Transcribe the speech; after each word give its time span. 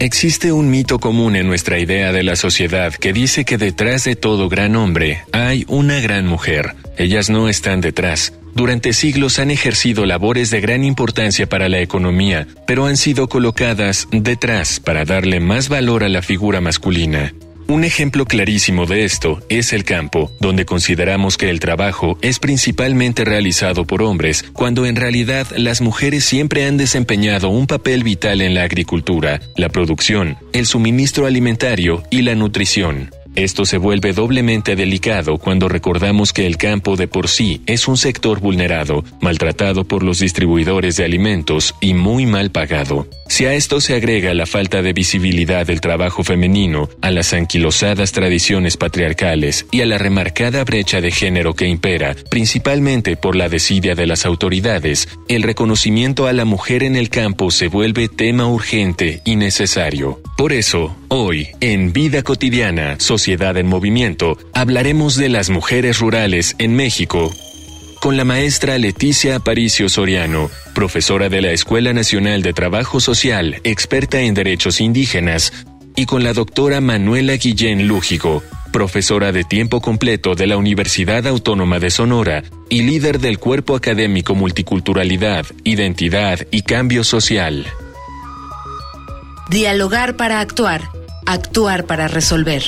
Existe 0.00 0.50
un 0.50 0.70
mito 0.70 0.98
común 0.98 1.36
en 1.36 1.46
nuestra 1.46 1.78
idea 1.78 2.10
de 2.10 2.22
la 2.22 2.34
sociedad 2.34 2.94
que 2.94 3.12
dice 3.12 3.44
que 3.44 3.58
detrás 3.58 4.04
de 4.04 4.16
todo 4.16 4.48
gran 4.48 4.74
hombre 4.74 5.24
hay 5.30 5.66
una 5.68 6.00
gran 6.00 6.26
mujer. 6.26 6.74
Ellas 6.96 7.28
no 7.28 7.50
están 7.50 7.82
detrás. 7.82 8.32
Durante 8.54 8.94
siglos 8.94 9.38
han 9.38 9.50
ejercido 9.50 10.06
labores 10.06 10.48
de 10.48 10.62
gran 10.62 10.84
importancia 10.84 11.50
para 11.50 11.68
la 11.68 11.80
economía, 11.80 12.46
pero 12.66 12.86
han 12.86 12.96
sido 12.96 13.28
colocadas 13.28 14.08
detrás 14.10 14.80
para 14.80 15.04
darle 15.04 15.38
más 15.38 15.68
valor 15.68 16.02
a 16.02 16.08
la 16.08 16.22
figura 16.22 16.62
masculina. 16.62 17.34
Un 17.70 17.84
ejemplo 17.84 18.24
clarísimo 18.24 18.84
de 18.84 19.04
esto 19.04 19.38
es 19.48 19.72
el 19.72 19.84
campo, 19.84 20.32
donde 20.40 20.64
consideramos 20.66 21.36
que 21.36 21.50
el 21.50 21.60
trabajo 21.60 22.18
es 22.20 22.40
principalmente 22.40 23.24
realizado 23.24 23.84
por 23.84 24.02
hombres, 24.02 24.44
cuando 24.52 24.86
en 24.86 24.96
realidad 24.96 25.46
las 25.56 25.80
mujeres 25.80 26.24
siempre 26.24 26.66
han 26.66 26.76
desempeñado 26.76 27.48
un 27.48 27.68
papel 27.68 28.02
vital 28.02 28.40
en 28.40 28.54
la 28.54 28.64
agricultura, 28.64 29.40
la 29.56 29.68
producción, 29.68 30.36
el 30.52 30.66
suministro 30.66 31.26
alimentario 31.26 32.02
y 32.10 32.22
la 32.22 32.34
nutrición. 32.34 33.10
Esto 33.36 33.64
se 33.64 33.78
vuelve 33.78 34.12
doblemente 34.12 34.76
delicado 34.76 35.38
cuando 35.38 35.68
recordamos 35.68 36.32
que 36.32 36.46
el 36.46 36.56
campo 36.56 36.96
de 36.96 37.08
por 37.08 37.28
sí 37.28 37.62
es 37.66 37.88
un 37.88 37.96
sector 37.96 38.40
vulnerado, 38.40 39.04
maltratado 39.20 39.84
por 39.84 40.02
los 40.02 40.18
distribuidores 40.18 40.96
de 40.96 41.04
alimentos 41.04 41.74
y 41.80 41.94
muy 41.94 42.26
mal 42.26 42.50
pagado. 42.50 43.06
Si 43.28 43.46
a 43.46 43.54
esto 43.54 43.80
se 43.80 43.94
agrega 43.94 44.34
la 44.34 44.46
falta 44.46 44.82
de 44.82 44.92
visibilidad 44.92 45.64
del 45.64 45.80
trabajo 45.80 46.24
femenino, 46.24 46.88
a 47.00 47.12
las 47.12 47.32
anquilosadas 47.32 48.10
tradiciones 48.10 48.76
patriarcales 48.76 49.66
y 49.70 49.82
a 49.82 49.86
la 49.86 49.98
remarcada 49.98 50.64
brecha 50.64 51.00
de 51.00 51.12
género 51.12 51.54
que 51.54 51.68
impera, 51.68 52.16
principalmente 52.28 53.16
por 53.16 53.36
la 53.36 53.48
desidia 53.48 53.94
de 53.94 54.06
las 54.06 54.26
autoridades, 54.26 55.08
el 55.28 55.44
reconocimiento 55.44 56.26
a 56.26 56.32
la 56.32 56.44
mujer 56.44 56.82
en 56.82 56.96
el 56.96 57.08
campo 57.08 57.52
se 57.52 57.68
vuelve 57.68 58.08
tema 58.08 58.48
urgente 58.48 59.22
y 59.24 59.36
necesario. 59.36 60.20
Por 60.36 60.52
eso, 60.52 60.96
hoy, 61.08 61.48
en 61.60 61.92
Vida 61.92 62.22
Cotidiana, 62.22 62.96
En 63.26 63.66
Movimiento, 63.66 64.38
hablaremos 64.54 65.14
de 65.16 65.28
las 65.28 65.50
mujeres 65.50 65.98
rurales 65.98 66.56
en 66.58 66.74
México 66.74 67.30
con 68.00 68.16
la 68.16 68.24
maestra 68.24 68.78
Leticia 68.78 69.36
Aparicio 69.36 69.90
Soriano, 69.90 70.50
profesora 70.74 71.28
de 71.28 71.42
la 71.42 71.50
Escuela 71.50 71.92
Nacional 71.92 72.40
de 72.40 72.54
Trabajo 72.54 72.98
Social, 72.98 73.60
experta 73.62 74.20
en 74.20 74.32
derechos 74.32 74.80
indígenas, 74.80 75.52
y 75.96 76.06
con 76.06 76.24
la 76.24 76.32
doctora 76.32 76.80
Manuela 76.80 77.34
Guillén 77.34 77.86
Lújico, 77.88 78.42
profesora 78.72 79.32
de 79.32 79.44
tiempo 79.44 79.82
completo 79.82 80.34
de 80.34 80.46
la 80.46 80.56
Universidad 80.56 81.26
Autónoma 81.26 81.78
de 81.78 81.90
Sonora 81.90 82.42
y 82.70 82.82
líder 82.82 83.20
del 83.20 83.38
cuerpo 83.38 83.76
académico 83.76 84.34
Multiculturalidad, 84.34 85.44
Identidad 85.64 86.46
y 86.50 86.62
Cambio 86.62 87.04
Social. 87.04 87.66
Dialogar 89.50 90.16
para 90.16 90.40
actuar, 90.40 90.88
actuar 91.26 91.84
para 91.84 92.08
resolver. 92.08 92.62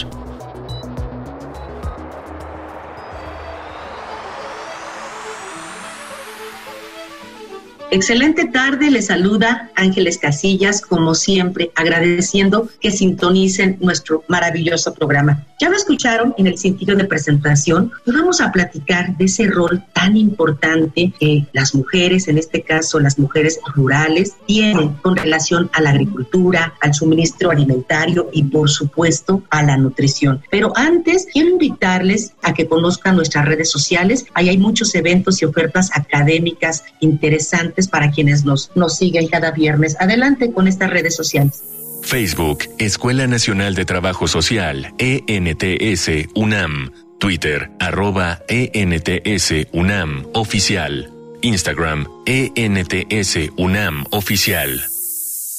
Excelente 7.95 8.47
tarde, 8.47 8.91
les 8.91 9.09
saluda 9.09 9.71
Ángeles 9.77 10.17
Casillas, 10.17 10.81
como 10.81 11.15
siempre, 11.15 11.73
agradeciendo 11.75 12.67
que 12.81 12.91
sintonicen 12.91 13.77
nuestro 13.83 14.25
maravilloso 14.29 14.95
programa. 14.95 15.45
Ya 15.61 15.69
lo 15.69 15.77
escucharon 15.77 16.35
en 16.39 16.47
el 16.47 16.57
sentido 16.57 16.97
de 16.97 17.05
presentación, 17.05 17.93
y 18.07 18.13
vamos 18.13 18.41
a 18.41 18.51
platicar 18.51 19.15
de 19.19 19.27
ese 19.27 19.47
rol 19.47 19.85
tan 19.93 20.17
importante 20.17 21.13
que 21.21 21.45
las 21.53 21.75
mujeres, 21.75 22.29
en 22.29 22.39
este 22.39 22.63
caso 22.63 22.99
las 22.99 23.19
mujeres 23.19 23.61
rurales, 23.75 24.37
tienen 24.47 24.95
con 25.03 25.15
relación 25.15 25.69
a 25.75 25.83
la 25.83 25.91
agricultura, 25.91 26.73
al 26.81 26.95
suministro 26.95 27.51
alimentario 27.51 28.31
y 28.33 28.45
por 28.45 28.71
supuesto 28.71 29.43
a 29.51 29.63
la 29.63 29.77
nutrición. 29.77 30.41
Pero 30.51 30.73
antes 30.77 31.27
quiero 31.31 31.51
invitarles 31.51 32.33
a 32.43 32.55
que 32.55 32.67
conozcan 32.67 33.17
nuestras 33.17 33.45
redes 33.45 33.71
sociales. 33.71 34.25
Ahí 34.33 34.49
hay 34.49 34.57
muchos 34.57 34.95
eventos 34.95 35.43
y 35.43 35.45
ofertas 35.45 35.91
académicas 35.93 36.85
interesantes 37.01 37.82
para 37.89 38.11
quienes 38.11 38.45
nos, 38.45 38.71
nos 38.75 38.97
siguen 38.97 39.29
cada 39.29 39.51
viernes. 39.51 39.97
Adelante 40.01 40.53
con 40.53 40.69
estas 40.69 40.91
redes 40.91 41.17
sociales. 41.17 41.63
Facebook, 42.03 42.65
Escuela 42.79 43.27
Nacional 43.27 43.75
de 43.75 43.85
Trabajo 43.85 44.27
Social, 44.27 44.93
ENTS, 44.99 46.29
UNAM. 46.35 46.91
Twitter, 47.19 47.71
arroba 47.79 48.43
ENTS, 48.49 49.69
UNAM, 49.73 50.27
oficial. 50.35 51.09
Instagram, 51.43 52.09
ENTS, 52.27 53.51
UNAM, 53.57 54.07
oficial. 54.11 54.92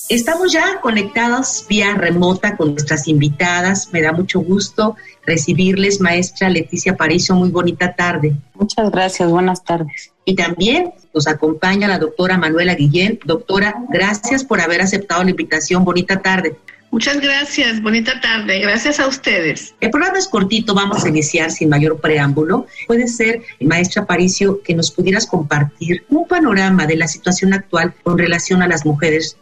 Estamos 0.09 0.51
ya 0.51 0.81
conectados 0.81 1.65
vía 1.69 1.95
remota 1.95 2.57
con 2.57 2.71
nuestras 2.71 3.07
invitadas. 3.07 3.89
Me 3.93 4.01
da 4.01 4.11
mucho 4.11 4.41
gusto 4.41 4.97
recibirles, 5.25 6.01
maestra 6.01 6.49
Leticia 6.49 6.97
Paricio. 6.97 7.35
Muy 7.35 7.49
bonita 7.49 7.93
tarde. 7.93 8.35
Muchas 8.53 8.91
gracias, 8.91 9.29
buenas 9.29 9.63
tardes. 9.63 10.11
Y 10.25 10.35
también 10.35 10.93
nos 11.13 11.27
acompaña 11.27 11.87
la 11.87 11.99
doctora 11.99 12.37
Manuela 12.37 12.75
Guillén. 12.75 13.19
Doctora, 13.23 13.75
gracias 13.89 14.43
por 14.43 14.59
haber 14.59 14.81
aceptado 14.81 15.23
la 15.23 15.29
invitación. 15.29 15.85
Bonita 15.85 16.21
tarde. 16.21 16.57
Muchas 16.91 17.19
gracias, 17.19 17.81
bonita 17.81 18.19
tarde. 18.21 18.59
Gracias 18.59 18.99
a 18.99 19.07
ustedes. 19.07 19.73
El 19.81 19.89
programa 19.89 20.19
es 20.19 20.27
cortito, 20.27 20.75
vamos 20.75 21.03
a 21.03 21.09
iniciar 21.09 21.49
sin 21.49 21.69
mayor 21.69 21.99
preámbulo. 21.99 22.67
Puede 22.85 23.07
ser, 23.07 23.41
maestra 23.61 24.05
Paricio, 24.05 24.61
que 24.61 24.75
nos 24.75 24.91
pudieras 24.91 25.25
compartir 25.25 26.05
un 26.09 26.27
panorama 26.27 26.85
de 26.85 26.97
la 26.97 27.07
situación 27.07 27.53
actual 27.53 27.95
con 28.03 28.19
relación 28.19 28.61
a 28.61 28.67
las 28.67 28.85
mujeres 28.85 29.37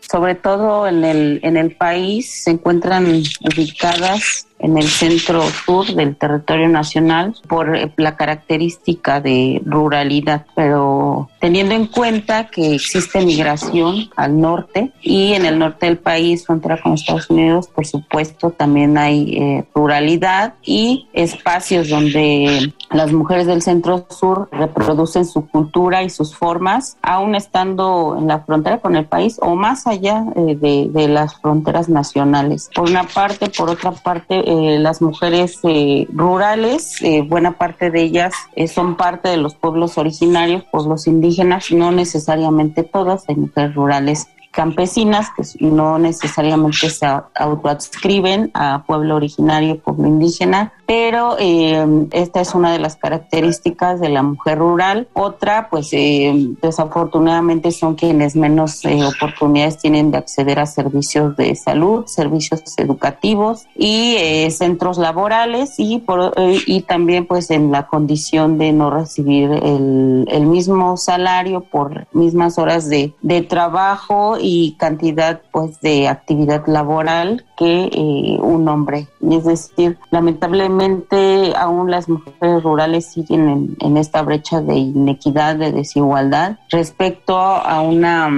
Sobre 0.00 0.34
todo 0.34 0.88
en 0.88 1.04
el, 1.04 1.40
en 1.42 1.56
el 1.56 1.76
país 1.76 2.42
se 2.44 2.50
encuentran 2.50 3.06
ubicadas 3.06 4.47
en 4.58 4.76
el 4.76 4.88
centro 4.88 5.42
sur 5.42 5.86
del 5.86 6.16
territorio 6.16 6.68
nacional 6.68 7.34
por 7.48 7.76
eh, 7.76 7.92
la 7.96 8.16
característica 8.16 9.20
de 9.20 9.62
ruralidad, 9.64 10.46
pero 10.54 11.28
teniendo 11.40 11.74
en 11.74 11.86
cuenta 11.86 12.48
que 12.48 12.74
existe 12.74 13.24
migración 13.24 14.10
al 14.16 14.40
norte 14.40 14.92
y 15.00 15.34
en 15.34 15.46
el 15.46 15.58
norte 15.58 15.86
del 15.86 15.98
país, 15.98 16.44
frontera 16.44 16.80
con 16.80 16.94
Estados 16.94 17.30
Unidos, 17.30 17.68
por 17.68 17.86
supuesto, 17.86 18.50
también 18.50 18.98
hay 18.98 19.36
eh, 19.36 19.64
ruralidad 19.74 20.54
y 20.62 21.08
espacios 21.12 21.88
donde 21.88 22.72
las 22.90 23.12
mujeres 23.12 23.46
del 23.46 23.62
centro 23.62 24.06
sur 24.08 24.48
reproducen 24.50 25.24
su 25.24 25.46
cultura 25.46 26.02
y 26.02 26.10
sus 26.10 26.34
formas, 26.34 26.96
aún 27.02 27.34
estando 27.34 28.16
en 28.18 28.28
la 28.28 28.40
frontera 28.40 28.78
con 28.78 28.96
el 28.96 29.04
país 29.04 29.38
o 29.40 29.54
más 29.56 29.86
allá 29.86 30.24
eh, 30.36 30.56
de, 30.56 30.88
de 30.90 31.08
las 31.08 31.36
fronteras 31.40 31.88
nacionales. 31.88 32.70
Por 32.74 32.88
una 32.88 33.04
parte, 33.04 33.50
por 33.50 33.70
otra 33.70 33.92
parte, 33.92 34.47
eh, 34.50 34.78
las 34.78 35.02
mujeres 35.02 35.58
eh, 35.64 36.06
rurales, 36.10 37.02
eh, 37.02 37.20
buena 37.20 37.58
parte 37.58 37.90
de 37.90 38.00
ellas 38.00 38.32
son 38.72 38.96
parte 38.96 39.28
de 39.28 39.36
los 39.36 39.54
pueblos 39.54 39.98
originarios, 39.98 40.64
pueblos 40.72 41.06
indígenas, 41.06 41.70
no 41.70 41.92
necesariamente 41.92 42.82
todas, 42.82 43.28
hay 43.28 43.36
mujeres 43.36 43.74
rurales 43.74 44.28
campesinas 44.50 45.28
que 45.36 45.42
no 45.64 45.98
necesariamente 45.98 46.90
se 46.90 47.06
autoadscriben 47.34 48.50
a 48.54 48.82
pueblo 48.86 49.16
originario, 49.16 49.78
pueblo 49.78 50.08
indígena, 50.08 50.72
pero 50.88 51.36
eh, 51.38 52.06
esta 52.12 52.40
es 52.40 52.54
una 52.54 52.72
de 52.72 52.78
las 52.78 52.96
características 52.96 54.00
de 54.00 54.08
la 54.08 54.22
mujer 54.22 54.58
rural. 54.58 55.06
Otra, 55.12 55.68
pues 55.68 55.90
eh, 55.92 56.32
desafortunadamente 56.62 57.72
son 57.72 57.94
quienes 57.94 58.34
menos 58.34 58.82
eh, 58.86 58.98
oportunidades 59.04 59.76
tienen 59.76 60.10
de 60.10 60.16
acceder 60.16 60.58
a 60.58 60.64
servicios 60.64 61.36
de 61.36 61.54
salud, 61.54 62.06
servicios 62.06 62.62
educativos 62.78 63.66
y 63.76 64.16
centros 64.50 64.96
laborales 64.96 65.74
y, 65.76 65.98
por, 65.98 66.32
y 66.38 66.80
también 66.82 67.26
pues 67.26 67.50
en 67.50 67.70
la 67.70 67.86
condición 67.86 68.56
de 68.56 68.72
no 68.72 68.88
recibir 68.90 69.50
el, 69.50 70.24
el 70.28 70.46
mismo 70.46 70.96
salario 70.96 71.60
por 71.60 72.06
mismas 72.12 72.58
horas 72.58 72.88
de, 72.88 73.12
de, 73.20 73.42
trabajo 73.42 74.37
y 74.40 74.76
cantidad 74.78 75.40
pues 75.50 75.80
de 75.80 76.08
actividad 76.08 76.66
laboral 76.66 77.44
que 77.58 78.38
un 78.40 78.68
hombre. 78.68 79.08
Es 79.28 79.44
decir, 79.44 79.98
lamentablemente 80.10 81.52
aún 81.56 81.90
las 81.90 82.08
mujeres 82.08 82.62
rurales 82.62 83.06
siguen 83.06 83.76
en, 83.80 83.96
esta 83.96 84.22
brecha 84.22 84.60
de 84.60 84.76
inequidad, 84.76 85.56
de 85.56 85.72
desigualdad 85.72 86.58
respecto 86.70 87.36
a 87.36 87.80
una, 87.80 88.30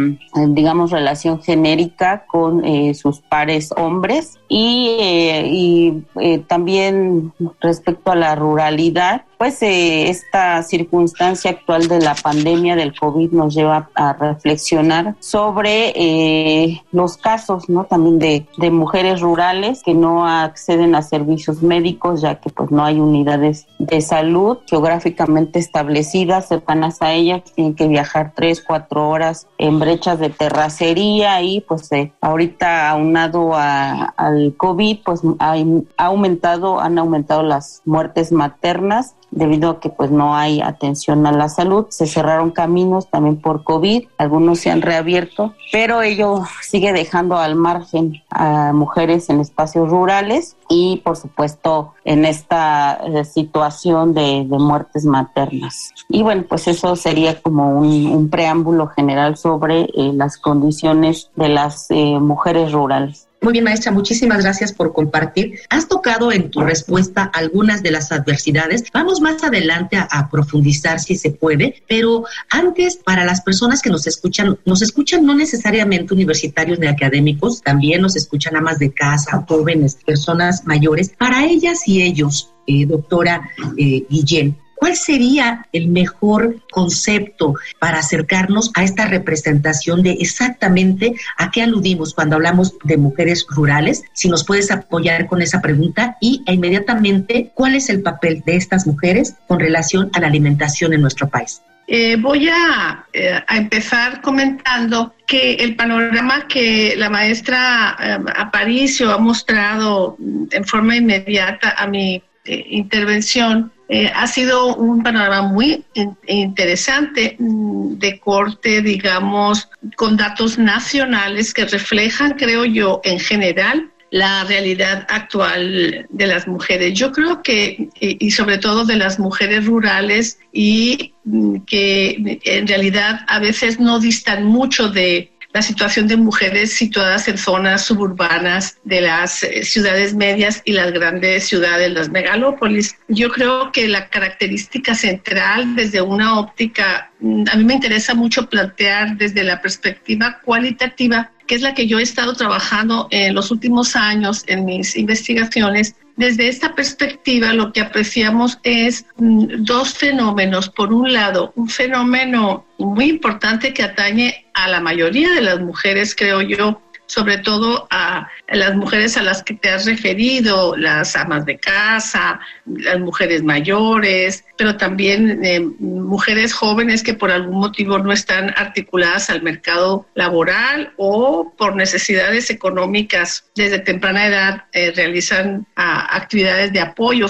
digamos, 0.48 0.90
relación 0.90 1.42
genérica 1.42 2.24
con 2.26 2.64
eh, 2.64 2.94
sus 2.94 3.20
pares 3.20 3.72
hombres 3.76 4.38
y, 4.48 4.96
eh, 5.00 6.02
eh, 6.20 6.38
también 6.48 7.32
respecto 7.60 8.12
a 8.12 8.16
la 8.16 8.34
ruralidad 8.34 9.22
pues 9.40 9.62
eh, 9.62 10.10
esta 10.10 10.62
circunstancia 10.62 11.52
actual 11.52 11.88
de 11.88 11.98
la 11.98 12.14
pandemia 12.14 12.76
del 12.76 12.94
COVID 12.94 13.30
nos 13.30 13.54
lleva 13.54 13.88
a 13.94 14.12
reflexionar 14.12 15.14
sobre 15.18 15.94
eh, 15.96 16.82
los 16.92 17.16
casos, 17.16 17.66
¿no? 17.70 17.84
También 17.84 18.18
de, 18.18 18.70
mujeres 18.70 19.09
rurales 19.18 19.82
que 19.82 19.94
no 19.94 20.26
acceden 20.26 20.94
a 20.94 21.02
servicios 21.02 21.62
médicos 21.62 22.20
ya 22.20 22.36
que 22.36 22.50
pues 22.50 22.70
no 22.70 22.84
hay 22.84 23.00
unidades 23.00 23.66
de 23.80 24.00
salud 24.00 24.58
geográficamente 24.66 25.58
establecidas 25.58 26.46
cercanas 26.46 27.02
a 27.02 27.12
ellas, 27.12 27.42
tienen 27.54 27.74
que 27.74 27.88
viajar 27.88 28.32
tres, 28.36 28.62
cuatro 28.62 29.08
horas 29.08 29.48
en 29.58 29.80
brechas 29.80 30.20
de 30.20 30.30
terracería 30.30 31.42
y 31.42 31.60
pues 31.62 31.90
eh, 31.92 32.12
ahorita 32.20 32.88
aunado 32.90 33.54
a, 33.54 34.04
al 34.16 34.54
COVID 34.56 34.98
pues 35.04 35.22
ha 35.38 35.56
aumentado, 35.96 36.80
han 36.80 36.98
aumentado 36.98 37.42
las 37.42 37.82
muertes 37.84 38.30
maternas 38.30 39.16
debido 39.30 39.70
a 39.70 39.80
que 39.80 39.90
pues 39.90 40.10
no 40.10 40.36
hay 40.36 40.60
atención 40.60 41.26
a 41.26 41.32
la 41.32 41.48
salud. 41.48 41.86
Se 41.90 42.06
cerraron 42.06 42.50
caminos 42.50 43.08
también 43.08 43.36
por 43.36 43.64
COVID, 43.64 44.04
algunos 44.18 44.60
se 44.60 44.70
han 44.70 44.82
reabierto, 44.82 45.54
pero 45.72 46.02
ello 46.02 46.42
sigue 46.62 46.92
dejando 46.92 47.36
al 47.36 47.56
margen 47.56 48.22
a 48.30 48.72
mujeres 48.72 49.28
en 49.30 49.40
espacios 49.40 49.90
rurales 49.90 50.56
y 50.68 51.00
por 51.04 51.16
supuesto 51.16 51.94
en 52.04 52.24
esta 52.24 53.00
eh, 53.04 53.24
situación 53.24 54.14
de, 54.14 54.46
muertes 54.50 55.04
maternas. 55.04 55.92
Y 56.08 56.22
bueno, 56.22 56.44
pues 56.48 56.68
eso 56.68 56.96
sería 56.96 57.40
como 57.40 57.78
un, 57.78 58.28
preámbulo 58.30 58.86
general 58.88 59.36
sobre 59.36 59.82
eh, 59.82 60.12
las 60.14 60.36
condiciones 60.36 61.30
de 61.34 61.48
las 61.48 61.90
eh, 61.90 62.18
mujeres 62.20 62.72
rurales. 62.72 63.29
Muy 63.42 63.54
bien, 63.54 63.64
maestra, 63.64 63.90
muchísimas 63.90 64.42
gracias 64.42 64.70
por 64.70 64.92
compartir. 64.92 65.60
Has 65.70 65.88
tocado 65.88 66.30
en 66.30 66.50
tu 66.50 66.60
respuesta 66.60 67.22
algunas 67.22 67.82
de 67.82 67.90
las 67.90 68.12
adversidades. 68.12 68.84
Vamos 68.92 69.22
más 69.22 69.42
adelante 69.42 69.96
a, 69.96 70.28
profundizar 70.30 71.00
si 71.00 71.16
se 71.16 71.30
puede, 71.30 71.82
pero 71.88 72.24
antes, 72.50 72.96
para 72.96 73.24
las 73.24 73.40
personas 73.40 73.80
que 73.80 73.88
nos 73.88 74.06
escuchan, 74.06 74.58
nos 74.66 74.82
escuchan 74.82 75.24
no 75.24 75.34
necesariamente 75.34 76.12
universitarios 76.12 76.78
ni 76.78 76.86
académicos, 76.86 77.62
también 77.62 78.02
nos 78.02 78.14
escuchan 78.14 78.56
amas 78.56 78.78
de 78.78 78.92
casa, 78.92 79.42
jóvenes, 79.48 79.96
personas 80.04 80.66
mayores. 80.66 81.08
Para 81.16 81.46
ellas 81.46 81.88
y 81.88 82.02
ellos, 82.02 82.52
eh, 82.66 82.84
doctora 82.84 83.48
eh, 83.78 84.04
Guillén, 84.10 84.58
¿Cuál 84.80 84.96
sería 84.96 85.66
el 85.74 85.88
mejor 85.88 86.56
concepto 86.70 87.54
para 87.78 87.98
acercarnos 87.98 88.70
a 88.74 88.82
esta 88.82 89.06
representación 89.06 90.02
de 90.02 90.12
exactamente 90.12 91.14
a 91.36 91.50
qué 91.50 91.60
aludimos 91.62 92.14
cuando 92.14 92.36
hablamos 92.36 92.78
de 92.84 92.96
mujeres 92.96 93.44
rurales? 93.50 94.02
Si 94.14 94.30
nos 94.30 94.46
puedes 94.46 94.70
apoyar 94.70 95.26
con 95.26 95.42
esa 95.42 95.60
pregunta 95.60 96.16
y 96.18 96.42
e 96.46 96.54
inmediatamente, 96.54 97.50
¿cuál 97.52 97.74
es 97.74 97.90
el 97.90 98.00
papel 98.00 98.42
de 98.46 98.56
estas 98.56 98.86
mujeres 98.86 99.34
con 99.46 99.60
relación 99.60 100.10
a 100.14 100.20
la 100.20 100.28
alimentación 100.28 100.94
en 100.94 101.02
nuestro 101.02 101.28
país? 101.28 101.60
Eh, 101.86 102.16
voy 102.16 102.48
a, 102.48 103.04
eh, 103.12 103.38
a, 103.46 103.56
empezar 103.58 104.22
comentando 104.22 105.14
que 105.26 105.54
el 105.56 105.76
panorama 105.76 106.48
que 106.48 106.94
la 106.96 107.10
maestra 107.10 107.96
eh, 108.00 108.18
Aparicio 108.34 109.12
ha 109.12 109.18
mostrado 109.18 110.16
en 110.52 110.64
forma 110.64 110.96
inmediata 110.96 111.74
a 111.76 111.86
mi 111.86 112.22
intervención 112.68 113.72
eh, 113.88 114.10
ha 114.14 114.26
sido 114.28 114.76
un 114.76 115.02
panorama 115.02 115.42
muy 115.42 115.84
interesante 116.26 117.36
mm, 117.38 117.94
de 117.98 118.20
corte, 118.20 118.82
digamos, 118.82 119.68
con 119.96 120.16
datos 120.16 120.58
nacionales 120.58 121.52
que 121.52 121.64
reflejan, 121.64 122.32
creo 122.32 122.64
yo, 122.64 123.00
en 123.02 123.18
general 123.18 123.90
la 124.12 124.44
realidad 124.44 125.06
actual 125.08 126.06
de 126.08 126.26
las 126.26 126.46
mujeres. 126.46 126.94
Yo 126.94 127.12
creo 127.12 127.42
que, 127.42 127.88
y 128.00 128.30
sobre 128.30 128.58
todo 128.58 128.84
de 128.84 128.96
las 128.96 129.18
mujeres 129.18 129.66
rurales, 129.66 130.38
y 130.52 131.14
mm, 131.24 131.60
que 131.66 132.40
en 132.44 132.66
realidad 132.66 133.20
a 133.26 133.38
veces 133.40 133.80
no 133.80 133.98
distan 133.98 134.44
mucho 134.44 134.88
de 134.88 135.32
la 135.52 135.62
situación 135.62 136.06
de 136.06 136.16
mujeres 136.16 136.72
situadas 136.72 137.26
en 137.26 137.36
zonas 137.36 137.84
suburbanas 137.84 138.78
de 138.84 139.00
las 139.00 139.42
eh, 139.42 139.64
ciudades 139.64 140.14
medias 140.14 140.62
y 140.64 140.72
las 140.72 140.92
grandes 140.92 141.48
ciudades, 141.48 141.92
las 141.92 142.08
megalópolis. 142.08 142.96
Yo 143.08 143.30
creo 143.30 143.72
que 143.72 143.88
la 143.88 144.08
característica 144.08 144.94
central 144.94 145.74
desde 145.74 146.00
una 146.02 146.38
óptica, 146.38 147.10
mm, 147.20 147.44
a 147.52 147.56
mí 147.56 147.64
me 147.64 147.74
interesa 147.74 148.14
mucho 148.14 148.48
plantear 148.48 149.16
desde 149.16 149.42
la 149.42 149.60
perspectiva 149.60 150.38
cualitativa, 150.44 151.32
que 151.48 151.56
es 151.56 151.62
la 151.62 151.74
que 151.74 151.88
yo 151.88 151.98
he 151.98 152.02
estado 152.02 152.34
trabajando 152.34 153.08
en 153.10 153.34
los 153.34 153.50
últimos 153.50 153.96
años 153.96 154.44
en 154.46 154.64
mis 154.64 154.96
investigaciones, 154.96 155.96
desde 156.20 156.48
esta 156.48 156.74
perspectiva 156.74 157.54
lo 157.54 157.72
que 157.72 157.80
apreciamos 157.80 158.58
es 158.62 159.06
mm, 159.16 159.64
dos 159.64 159.94
fenómenos. 159.94 160.68
Por 160.68 160.92
un 160.92 161.14
lado, 161.14 161.54
un 161.56 161.70
fenómeno 161.70 162.66
muy 162.78 163.06
importante 163.06 163.72
que 163.72 163.82
atañe 163.82 164.44
a 164.52 164.68
la 164.68 164.80
mayoría 164.80 165.30
de 165.30 165.40
las 165.40 165.60
mujeres, 165.60 166.14
creo 166.14 166.42
yo, 166.42 166.82
sobre 167.10 167.38
todo 167.38 167.88
a 167.90 168.28
las 168.48 168.76
mujeres 168.76 169.16
a 169.16 169.22
las 169.22 169.42
que 169.42 169.54
te 169.54 169.68
has 169.68 169.84
referido, 169.84 170.76
las 170.76 171.16
amas 171.16 171.44
de 171.44 171.58
casa, 171.58 172.38
las 172.66 173.00
mujeres 173.00 173.42
mayores, 173.42 174.44
pero 174.56 174.76
también 174.76 175.44
eh, 175.44 175.58
mujeres 175.80 176.52
jóvenes 176.52 177.02
que 177.02 177.14
por 177.14 177.32
algún 177.32 177.58
motivo 177.58 177.98
no 177.98 178.12
están 178.12 178.54
articuladas 178.56 179.28
al 179.28 179.42
mercado 179.42 180.06
laboral 180.14 180.92
o 180.98 181.52
por 181.58 181.74
necesidades 181.74 182.48
económicas. 182.48 183.50
Desde 183.56 183.80
temprana 183.80 184.26
edad 184.28 184.64
eh, 184.72 184.92
realizan 184.94 185.66
ah, 185.74 186.14
actividades 186.14 186.72
de 186.72 186.80
apoyo 186.80 187.26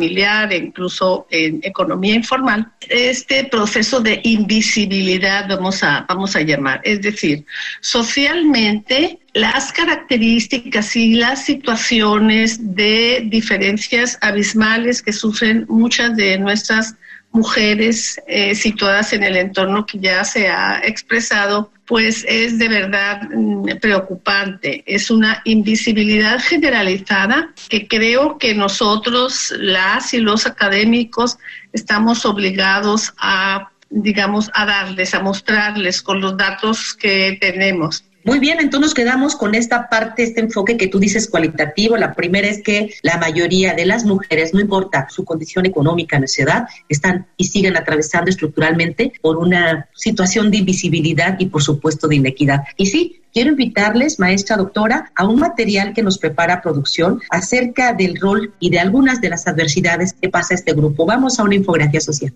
e 0.00 0.56
incluso 0.56 1.26
en 1.30 1.60
economía 1.62 2.14
informal, 2.14 2.66
este 2.88 3.44
proceso 3.44 4.00
de 4.00 4.20
invisibilidad, 4.24 5.46
vamos 5.48 5.82
a, 5.82 6.06
vamos 6.08 6.34
a 6.34 6.40
llamar, 6.40 6.80
es 6.82 7.02
decir, 7.02 7.44
socialmente 7.80 9.18
las 9.34 9.70
características 9.72 10.96
y 10.96 11.14
las 11.14 11.44
situaciones 11.44 12.74
de 12.74 13.24
diferencias 13.26 14.18
abismales 14.22 15.02
que 15.02 15.12
sufren 15.12 15.66
muchas 15.68 16.16
de 16.16 16.38
nuestras 16.38 16.94
mujeres 17.32 18.20
eh, 18.26 18.54
situadas 18.54 19.12
en 19.12 19.24
el 19.24 19.36
entorno 19.36 19.86
que 19.86 19.98
ya 19.98 20.22
se 20.24 20.48
ha 20.48 20.80
expresado, 20.84 21.70
pues 21.86 22.24
es 22.28 22.58
de 22.58 22.68
verdad 22.68 23.22
mm, 23.30 23.78
preocupante. 23.80 24.84
Es 24.86 25.10
una 25.10 25.40
invisibilidad 25.44 26.38
generalizada 26.40 27.52
que 27.68 27.88
creo 27.88 28.38
que 28.38 28.54
nosotros, 28.54 29.52
las 29.58 30.12
y 30.14 30.18
los 30.18 30.46
académicos, 30.46 31.38
estamos 31.72 32.24
obligados 32.26 33.14
a, 33.18 33.70
digamos, 33.88 34.50
a 34.54 34.66
darles, 34.66 35.14
a 35.14 35.20
mostrarles 35.20 36.02
con 36.02 36.20
los 36.20 36.36
datos 36.36 36.94
que 36.94 37.38
tenemos. 37.40 38.04
Muy 38.24 38.38
bien, 38.38 38.58
entonces 38.60 38.82
nos 38.82 38.94
quedamos 38.94 39.34
con 39.34 39.54
esta 39.54 39.88
parte, 39.88 40.22
este 40.22 40.40
enfoque 40.40 40.76
que 40.76 40.86
tú 40.86 41.00
dices 41.00 41.28
cualitativo. 41.28 41.96
La 41.96 42.14
primera 42.14 42.48
es 42.48 42.62
que 42.62 42.94
la 43.02 43.18
mayoría 43.18 43.74
de 43.74 43.84
las 43.84 44.04
mujeres, 44.04 44.54
no 44.54 44.60
importa 44.60 45.08
su 45.10 45.24
condición 45.24 45.66
económica, 45.66 46.20
edad, 46.38 46.68
están 46.88 47.26
y 47.36 47.44
siguen 47.44 47.76
atravesando 47.76 48.30
estructuralmente 48.30 49.12
por 49.20 49.38
una 49.38 49.88
situación 49.94 50.50
de 50.50 50.58
invisibilidad 50.58 51.36
y 51.40 51.46
por 51.46 51.62
supuesto 51.62 52.06
de 52.06 52.16
inequidad. 52.16 52.62
Y 52.76 52.86
sí, 52.86 53.22
quiero 53.32 53.50
invitarles, 53.50 54.20
maestra 54.20 54.56
doctora, 54.56 55.10
a 55.16 55.26
un 55.26 55.40
material 55.40 55.92
que 55.92 56.02
nos 56.02 56.18
prepara 56.18 56.62
producción 56.62 57.20
acerca 57.30 57.92
del 57.92 58.20
rol 58.20 58.54
y 58.60 58.70
de 58.70 58.78
algunas 58.78 59.20
de 59.20 59.30
las 59.30 59.46
adversidades 59.48 60.12
que 60.12 60.28
pasa 60.28 60.54
este 60.54 60.74
grupo. 60.74 61.06
Vamos 61.06 61.38
a 61.40 61.42
una 61.42 61.56
infografía 61.56 62.00
social. 62.00 62.32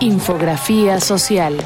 Infografía 0.00 1.00
social. 1.00 1.56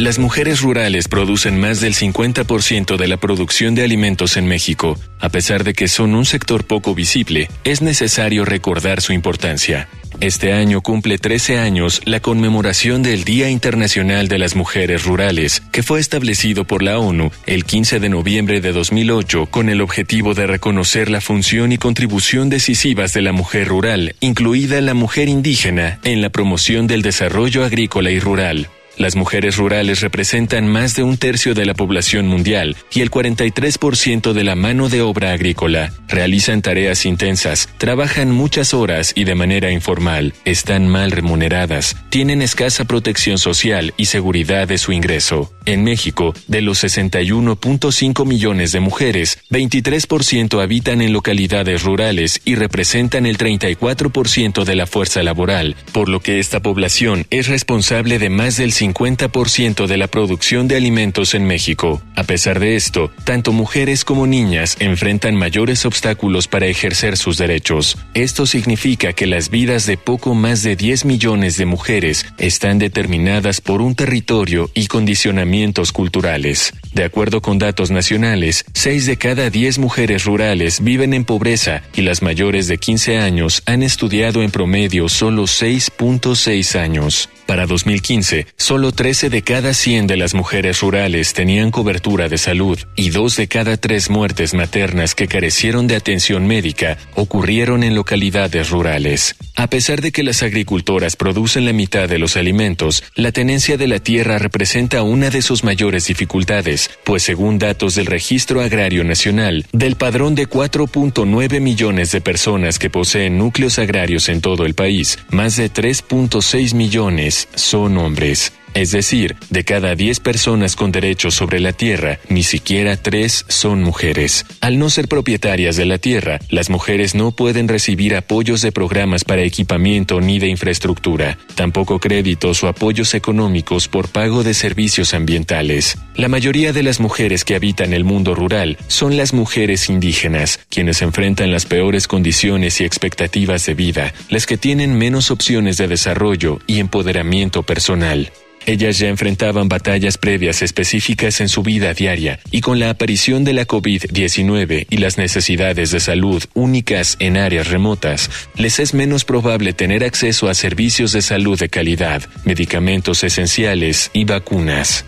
Las 0.00 0.18
mujeres 0.18 0.62
rurales 0.62 1.08
producen 1.08 1.60
más 1.60 1.82
del 1.82 1.92
50% 1.92 2.96
de 2.96 3.06
la 3.06 3.18
producción 3.18 3.74
de 3.74 3.84
alimentos 3.84 4.38
en 4.38 4.46
México. 4.46 4.98
A 5.18 5.28
pesar 5.28 5.62
de 5.62 5.74
que 5.74 5.88
son 5.88 6.14
un 6.14 6.24
sector 6.24 6.64
poco 6.64 6.94
visible, 6.94 7.50
es 7.64 7.82
necesario 7.82 8.46
recordar 8.46 9.02
su 9.02 9.12
importancia. 9.12 9.88
Este 10.20 10.54
año 10.54 10.80
cumple 10.80 11.18
13 11.18 11.58
años 11.58 12.00
la 12.06 12.20
conmemoración 12.20 13.02
del 13.02 13.24
Día 13.24 13.50
Internacional 13.50 14.28
de 14.28 14.38
las 14.38 14.56
Mujeres 14.56 15.04
Rurales, 15.04 15.62
que 15.70 15.82
fue 15.82 16.00
establecido 16.00 16.64
por 16.64 16.82
la 16.82 16.98
ONU 16.98 17.30
el 17.44 17.66
15 17.66 18.00
de 18.00 18.08
noviembre 18.08 18.62
de 18.62 18.72
2008 18.72 19.48
con 19.50 19.68
el 19.68 19.82
objetivo 19.82 20.32
de 20.32 20.46
reconocer 20.46 21.10
la 21.10 21.20
función 21.20 21.72
y 21.72 21.76
contribución 21.76 22.48
decisivas 22.48 23.12
de 23.12 23.20
la 23.20 23.32
mujer 23.32 23.68
rural, 23.68 24.14
incluida 24.20 24.80
la 24.80 24.94
mujer 24.94 25.28
indígena, 25.28 26.00
en 26.04 26.22
la 26.22 26.30
promoción 26.30 26.86
del 26.86 27.02
desarrollo 27.02 27.66
agrícola 27.66 28.10
y 28.10 28.18
rural. 28.18 28.70
Las 28.96 29.16
mujeres 29.16 29.56
rurales 29.56 30.00
representan 30.00 30.68
más 30.68 30.94
de 30.94 31.02
un 31.02 31.16
tercio 31.16 31.54
de 31.54 31.64
la 31.64 31.74
población 31.74 32.26
mundial 32.26 32.76
y 32.92 33.00
el 33.00 33.10
43% 33.10 34.32
de 34.32 34.44
la 34.44 34.56
mano 34.56 34.88
de 34.88 35.00
obra 35.00 35.32
agrícola. 35.32 35.92
Realizan 36.08 36.60
tareas 36.60 37.06
intensas, 37.06 37.68
trabajan 37.78 38.30
muchas 38.30 38.74
horas 38.74 39.12
y 39.14 39.24
de 39.24 39.34
manera 39.34 39.70
informal, 39.70 40.34
están 40.44 40.86
mal 40.86 41.12
remuneradas, 41.12 41.96
tienen 42.10 42.42
escasa 42.42 42.84
protección 42.84 43.38
social 43.38 43.94
y 43.96 44.06
seguridad 44.06 44.68
de 44.68 44.76
su 44.76 44.92
ingreso. 44.92 45.50
En 45.64 45.84
México, 45.84 46.34
de 46.48 46.60
los 46.60 46.82
61.5 46.82 48.26
millones 48.26 48.72
de 48.72 48.80
mujeres, 48.80 49.38
23% 49.50 50.62
habitan 50.62 51.00
en 51.00 51.12
localidades 51.12 51.84
rurales 51.84 52.40
y 52.44 52.56
representan 52.56 53.24
el 53.24 53.38
34% 53.38 54.64
de 54.64 54.74
la 54.74 54.86
fuerza 54.86 55.22
laboral, 55.22 55.76
por 55.92 56.08
lo 56.08 56.20
que 56.20 56.38
esta 56.38 56.60
población 56.60 57.26
es 57.30 57.48
responsable 57.48 58.18
de 58.18 58.30
más 58.30 58.56
del 58.56 58.72
50 58.72 58.89
50% 58.94 59.86
de 59.86 59.96
la 59.96 60.06
producción 60.06 60.68
de 60.68 60.76
alimentos 60.76 61.34
en 61.34 61.46
México. 61.46 62.02
A 62.16 62.24
pesar 62.24 62.60
de 62.60 62.76
esto, 62.76 63.10
tanto 63.24 63.52
mujeres 63.52 64.04
como 64.04 64.26
niñas 64.26 64.76
enfrentan 64.80 65.36
mayores 65.36 65.86
obstáculos 65.86 66.48
para 66.48 66.66
ejercer 66.66 67.16
sus 67.16 67.38
derechos. 67.38 67.96
Esto 68.14 68.46
significa 68.46 69.12
que 69.12 69.26
las 69.26 69.50
vidas 69.50 69.86
de 69.86 69.96
poco 69.96 70.34
más 70.34 70.62
de 70.62 70.76
10 70.76 71.04
millones 71.04 71.56
de 71.56 71.66
mujeres 71.66 72.26
están 72.38 72.78
determinadas 72.78 73.60
por 73.60 73.80
un 73.80 73.94
territorio 73.94 74.70
y 74.74 74.86
condicionamientos 74.86 75.92
culturales. 75.92 76.72
De 76.92 77.04
acuerdo 77.04 77.40
con 77.40 77.58
datos 77.58 77.90
nacionales, 77.90 78.64
6 78.74 79.06
de 79.06 79.16
cada 79.16 79.50
10 79.50 79.78
mujeres 79.78 80.24
rurales 80.24 80.82
viven 80.82 81.14
en 81.14 81.24
pobreza 81.24 81.82
y 81.94 82.02
las 82.02 82.22
mayores 82.22 82.66
de 82.68 82.78
15 82.78 83.18
años 83.18 83.62
han 83.66 83.82
estudiado 83.82 84.42
en 84.42 84.50
promedio 84.50 85.08
solo 85.08 85.44
6.6 85.44 86.78
años. 86.78 87.28
Para 87.50 87.66
2015, 87.66 88.46
solo 88.56 88.92
13 88.92 89.28
de 89.28 89.42
cada 89.42 89.74
100 89.74 90.06
de 90.06 90.16
las 90.16 90.34
mujeres 90.34 90.82
rurales 90.82 91.32
tenían 91.32 91.72
cobertura 91.72 92.28
de 92.28 92.38
salud 92.38 92.78
y 92.94 93.10
dos 93.10 93.36
de 93.36 93.48
cada 93.48 93.76
tres 93.76 94.08
muertes 94.08 94.54
maternas 94.54 95.16
que 95.16 95.26
carecieron 95.26 95.88
de 95.88 95.96
atención 95.96 96.46
médica 96.46 96.96
ocurrieron 97.16 97.82
en 97.82 97.96
localidades 97.96 98.70
rurales. 98.70 99.34
A 99.56 99.66
pesar 99.66 100.00
de 100.00 100.12
que 100.12 100.22
las 100.22 100.44
agricultoras 100.44 101.16
producen 101.16 101.64
la 101.64 101.72
mitad 101.72 102.08
de 102.08 102.20
los 102.20 102.36
alimentos, 102.36 103.02
la 103.16 103.32
tenencia 103.32 103.76
de 103.76 103.88
la 103.88 103.98
tierra 103.98 104.38
representa 104.38 105.02
una 105.02 105.28
de 105.28 105.42
sus 105.42 105.64
mayores 105.64 106.06
dificultades, 106.06 106.88
pues 107.02 107.24
según 107.24 107.58
datos 107.58 107.96
del 107.96 108.06
Registro 108.06 108.60
Agrario 108.60 109.02
Nacional, 109.02 109.66
del 109.72 109.96
padrón 109.96 110.36
de 110.36 110.48
4.9 110.48 111.60
millones 111.60 112.12
de 112.12 112.20
personas 112.20 112.78
que 112.78 112.90
poseen 112.90 113.38
núcleos 113.38 113.80
agrarios 113.80 114.28
en 114.28 114.40
todo 114.40 114.66
el 114.66 114.74
país, 114.74 115.18
más 115.30 115.56
de 115.56 115.68
3.6 115.68 116.74
millones 116.74 117.39
son 117.54 117.98
hombres. 117.98 118.52
Es 118.74 118.92
decir, 118.92 119.36
de 119.50 119.64
cada 119.64 119.96
10 119.96 120.20
personas 120.20 120.76
con 120.76 120.92
derechos 120.92 121.34
sobre 121.34 121.58
la 121.58 121.72
tierra, 121.72 122.20
ni 122.28 122.44
siquiera 122.44 122.96
3 122.96 123.46
son 123.48 123.82
mujeres. 123.82 124.46
Al 124.60 124.78
no 124.78 124.90
ser 124.90 125.08
propietarias 125.08 125.76
de 125.76 125.86
la 125.86 125.98
tierra, 125.98 126.38
las 126.50 126.70
mujeres 126.70 127.14
no 127.14 127.32
pueden 127.32 127.66
recibir 127.66 128.14
apoyos 128.14 128.62
de 128.62 128.70
programas 128.70 129.24
para 129.24 129.42
equipamiento 129.42 130.20
ni 130.20 130.38
de 130.38 130.48
infraestructura, 130.48 131.36
tampoco 131.56 131.98
créditos 131.98 132.62
o 132.62 132.68
apoyos 132.68 133.14
económicos 133.14 133.88
por 133.88 134.08
pago 134.08 134.44
de 134.44 134.54
servicios 134.54 135.14
ambientales. 135.14 135.98
La 136.14 136.28
mayoría 136.28 136.72
de 136.72 136.84
las 136.84 137.00
mujeres 137.00 137.44
que 137.44 137.56
habitan 137.56 137.92
el 137.92 138.04
mundo 138.04 138.34
rural 138.34 138.78
son 138.86 139.16
las 139.16 139.32
mujeres 139.32 139.88
indígenas, 139.88 140.60
quienes 140.68 141.02
enfrentan 141.02 141.50
las 141.50 141.66
peores 141.66 142.06
condiciones 142.06 142.80
y 142.80 142.84
expectativas 142.84 143.66
de 143.66 143.74
vida, 143.74 144.14
las 144.28 144.46
que 144.46 144.56
tienen 144.56 144.96
menos 144.96 145.30
opciones 145.30 145.76
de 145.76 145.88
desarrollo 145.88 146.60
y 146.66 146.78
empoderamiento 146.78 147.64
personal. 147.64 148.30
Ellas 148.66 148.98
ya 148.98 149.08
enfrentaban 149.08 149.68
batallas 149.68 150.18
previas 150.18 150.62
específicas 150.62 151.40
en 151.40 151.48
su 151.48 151.62
vida 151.62 151.94
diaria 151.94 152.40
y 152.50 152.60
con 152.60 152.78
la 152.78 152.90
aparición 152.90 153.44
de 153.44 153.52
la 153.52 153.66
COVID-19 153.66 154.86
y 154.88 154.96
las 154.98 155.18
necesidades 155.18 155.90
de 155.90 156.00
salud 156.00 156.42
únicas 156.54 157.16
en 157.20 157.36
áreas 157.36 157.68
remotas, 157.68 158.30
les 158.56 158.78
es 158.78 158.94
menos 158.94 159.24
probable 159.24 159.72
tener 159.72 160.04
acceso 160.04 160.48
a 160.48 160.54
servicios 160.54 161.12
de 161.12 161.22
salud 161.22 161.58
de 161.58 161.68
calidad, 161.68 162.22
medicamentos 162.44 163.24
esenciales 163.24 164.10
y 164.12 164.24
vacunas. 164.24 165.04